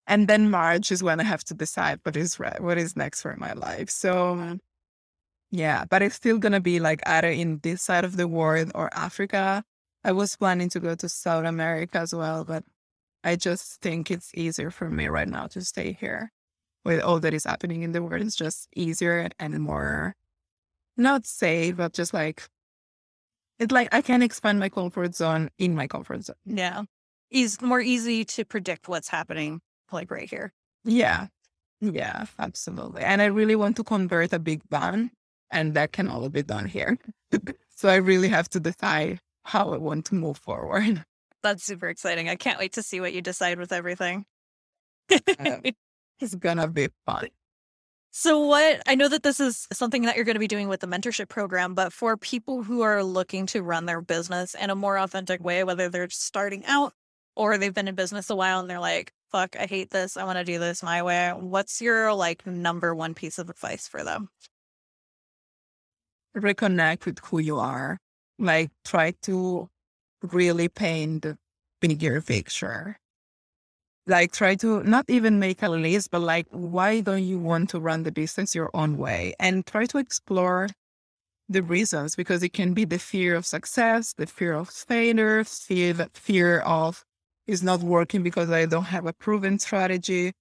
[0.07, 3.35] And then March is when I have to decide what is what is next for
[3.38, 3.89] my life.
[3.89, 4.55] So uh-huh.
[5.51, 8.89] yeah, but it's still gonna be like either in this side of the world or
[8.93, 9.63] Africa.
[10.03, 12.63] I was planning to go to South America as well, but
[13.23, 16.31] I just think it's easier for me right now to stay here.
[16.85, 18.21] with all that is happening in the world.
[18.23, 20.15] It's just easier and more
[20.97, 22.47] not safe, but just like
[23.59, 26.35] it's like I can expand my comfort zone in my comfort zone.
[26.45, 26.84] Yeah.
[27.31, 29.61] Is more easy to predict what's happening
[29.91, 30.53] like right here.
[30.84, 31.27] Yeah.
[31.80, 33.03] Yeah, absolutely.
[33.03, 35.11] And I really want to convert a big bang,
[35.51, 36.97] and that can all be done here.
[37.76, 41.03] so I really have to decide how I want to move forward.
[41.43, 42.30] That's super exciting.
[42.30, 44.26] I can't wait to see what you decide with everything.
[45.39, 45.61] Um,
[46.19, 47.30] it's gonna be fun.
[48.11, 50.80] So, what I know that this is something that you're going to be doing with
[50.80, 54.76] the mentorship program, but for people who are looking to run their business in a
[54.76, 56.93] more authentic way, whether they're starting out
[57.35, 60.18] or they've been in business a while and they're like, fuck, I hate this.
[60.18, 61.32] I want to do this my way.
[61.36, 64.30] What's your like number one piece of advice for them?
[66.36, 67.98] Reconnect with who you are.
[68.40, 69.70] Like, try to
[70.22, 71.38] really paint the
[71.82, 72.98] bigger picture
[74.08, 77.80] like try to not even make a list, but like, why don't you want to
[77.80, 79.34] run the business your own way?
[79.40, 80.70] And try to explore
[81.49, 86.08] the reasons because it can be the fear of success, the fear of failure, fear,
[86.14, 87.04] fear of
[87.48, 90.34] is not working because I don't have a proven strategy.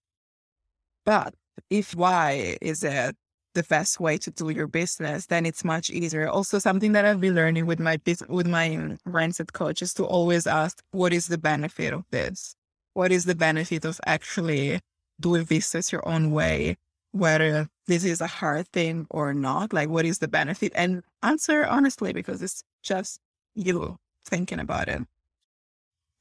[1.04, 1.34] But
[1.70, 3.16] if why is it
[3.54, 6.28] the best way to do your business, then it's much easier.
[6.28, 8.68] Also, something that I've been learning with my with my
[9.08, 12.56] mindset coach is to always ask, what is the benefit of this?
[12.96, 14.80] what is the benefit of actually
[15.20, 16.76] doing business your own way,
[17.12, 19.70] whether this is a hard thing or not?
[19.74, 20.72] Like, what is the benefit?
[20.74, 23.20] And answer honestly, because it's just
[23.54, 25.02] you thinking about it.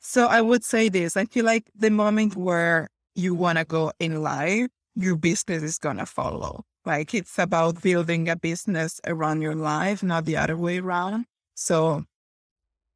[0.07, 3.91] So I would say this I feel like the moment where you want to go
[3.99, 6.63] in life, your business is going to follow.
[6.85, 11.25] Like, it's about building a business around your life, not the other way around.
[11.55, 12.03] So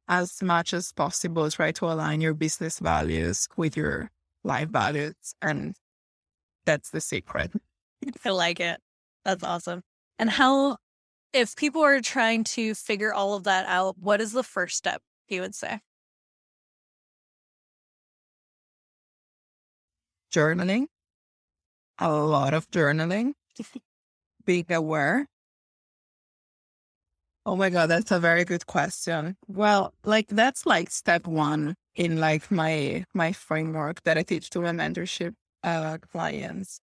[0.06, 4.12] as much as possible, try to align your business values with your
[4.44, 5.34] life values.
[5.42, 5.74] And
[6.64, 7.50] that's the secret.
[8.24, 8.78] I like it.
[9.24, 9.82] That's awesome.
[10.20, 10.76] And how,
[11.32, 15.02] if people are trying to figure all of that out, what is the first step
[15.28, 15.80] you would say?
[20.32, 20.86] Journaling,
[21.98, 23.34] a lot of journaling,
[24.44, 25.26] being aware
[27.46, 29.36] Oh my God, that's a very good question.
[29.48, 34.60] Well, like that's like step one in like my my framework that I teach to
[34.60, 35.34] my mentorship
[35.64, 36.80] uh, clients.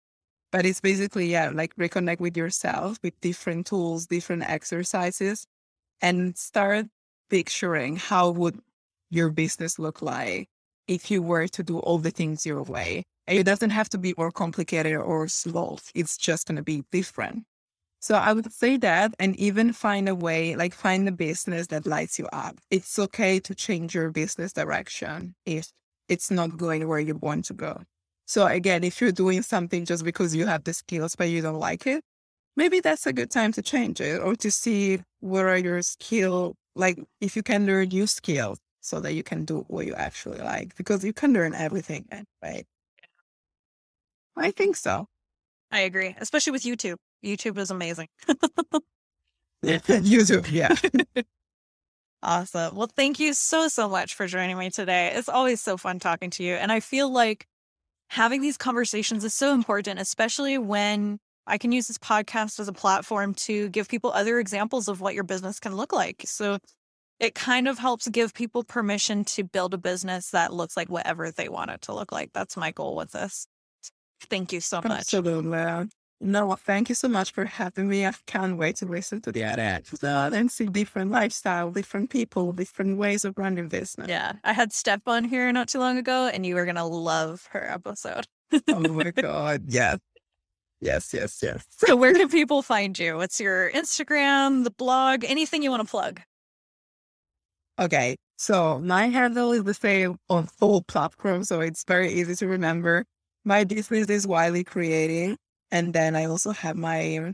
[0.51, 5.47] But it's basically yeah, like reconnect with yourself with different tools, different exercises,
[6.01, 6.87] and start
[7.29, 8.59] picturing how would
[9.11, 10.49] your business look like
[10.87, 13.03] if you were to do all the things your way.
[13.27, 15.79] It doesn't have to be more complicated or slow.
[15.95, 17.43] It's just going to be different.
[17.99, 21.87] So I would say that and even find a way, like find a business that
[21.87, 22.59] lights you up.
[22.69, 25.71] It's okay to change your business direction if
[26.07, 27.81] it's not going where you want to go.
[28.27, 31.59] So again, if you're doing something just because you have the skills but you don't
[31.59, 32.03] like it,
[32.55, 36.55] maybe that's a good time to change it or to see what are your skill,
[36.75, 40.37] like if you can learn new skills so that you can do what you actually
[40.37, 42.05] like because you can learn everything,
[42.43, 42.67] right?
[44.37, 45.07] I think so.
[45.71, 46.97] I agree, especially with YouTube.
[47.25, 48.07] YouTube is amazing.
[49.65, 50.75] YouTube, yeah.
[52.23, 52.75] awesome.
[52.75, 55.11] Well, thank you so, so much for joining me today.
[55.15, 56.53] It's always so fun talking to you.
[56.53, 57.47] And I feel like
[58.09, 61.17] having these conversations is so important, especially when
[61.47, 65.15] I can use this podcast as a platform to give people other examples of what
[65.15, 66.21] your business can look like.
[66.25, 66.59] So
[67.19, 71.31] it kind of helps give people permission to build a business that looks like whatever
[71.31, 72.31] they want it to look like.
[72.33, 73.47] That's my goal with this.
[74.29, 74.99] Thank you so much.
[74.99, 75.57] Absolutely.
[75.57, 75.85] Uh,
[76.21, 78.05] no, thank you so much for having me.
[78.05, 82.09] I can't wait to listen to the other uh, episode and see different lifestyle, different
[82.09, 84.07] people, different ways of running business.
[84.07, 84.33] Yeah.
[84.43, 87.47] I had Steph on here not too long ago, and you were going to love
[87.51, 88.25] her episode.
[88.69, 89.63] oh my God.
[89.67, 89.99] Yes.
[90.81, 91.65] Yes, yes, yes.
[91.69, 93.15] So, where can people find you?
[93.15, 96.21] What's your Instagram, the blog, anything you want to plug?
[97.79, 98.17] Okay.
[98.37, 101.47] So, my handle is the same on all platforms.
[101.49, 103.05] So, it's very easy to remember.
[103.45, 105.37] My business is Wildly Creating.
[105.71, 107.33] And then I also have my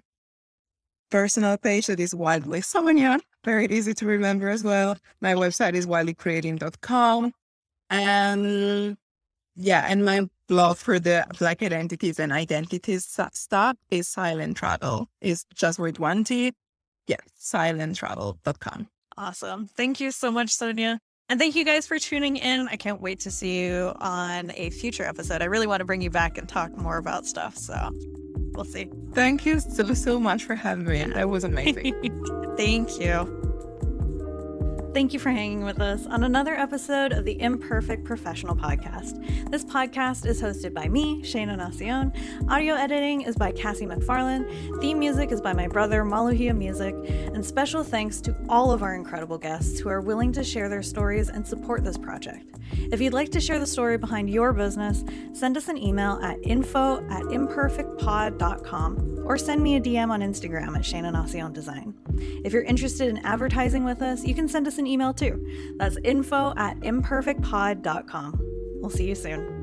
[1.09, 3.19] personal page that is Wildly Sonia.
[3.43, 4.97] Very easy to remember as well.
[5.21, 7.33] My website is wildlycreating.com.
[7.89, 8.97] And
[9.55, 15.07] yeah, and my blog for the Black identities and identities stuff is Silent Travel.
[15.19, 16.53] It's just with one T.
[17.07, 18.87] Yeah, silenttravel.com.
[19.17, 19.67] Awesome.
[19.67, 20.99] Thank you so much, Sonia.
[21.29, 22.67] And thank you guys for tuning in.
[22.67, 25.41] I can't wait to see you on a future episode.
[25.41, 27.55] I really want to bring you back and talk more about stuff.
[27.57, 27.89] So
[28.53, 28.89] we'll see.
[29.13, 31.03] Thank you so, so much for having me.
[31.03, 31.93] That was amazing.
[32.57, 33.50] thank you.
[34.93, 39.49] Thank you for hanging with us on another episode of the Imperfect Professional Podcast.
[39.49, 42.13] This podcast is hosted by me, Shaina Nacion.
[42.49, 44.81] Audio editing is by Cassie McFarland.
[44.81, 46.93] Theme music is by my brother, Maluhia Music.
[47.07, 50.83] And special thanks to all of our incredible guests who are willing to share their
[50.83, 52.57] stories and support this project.
[52.91, 56.37] If you'd like to share the story behind your business, send us an email at
[56.43, 61.93] info at imperfectpod.com or send me a DM on Instagram at Shaina Nacion Design.
[62.43, 65.45] If you're interested in advertising with us, you can send us an email too.
[65.77, 68.39] That's info at imperfectpod.com.
[68.81, 69.60] We'll see you soon.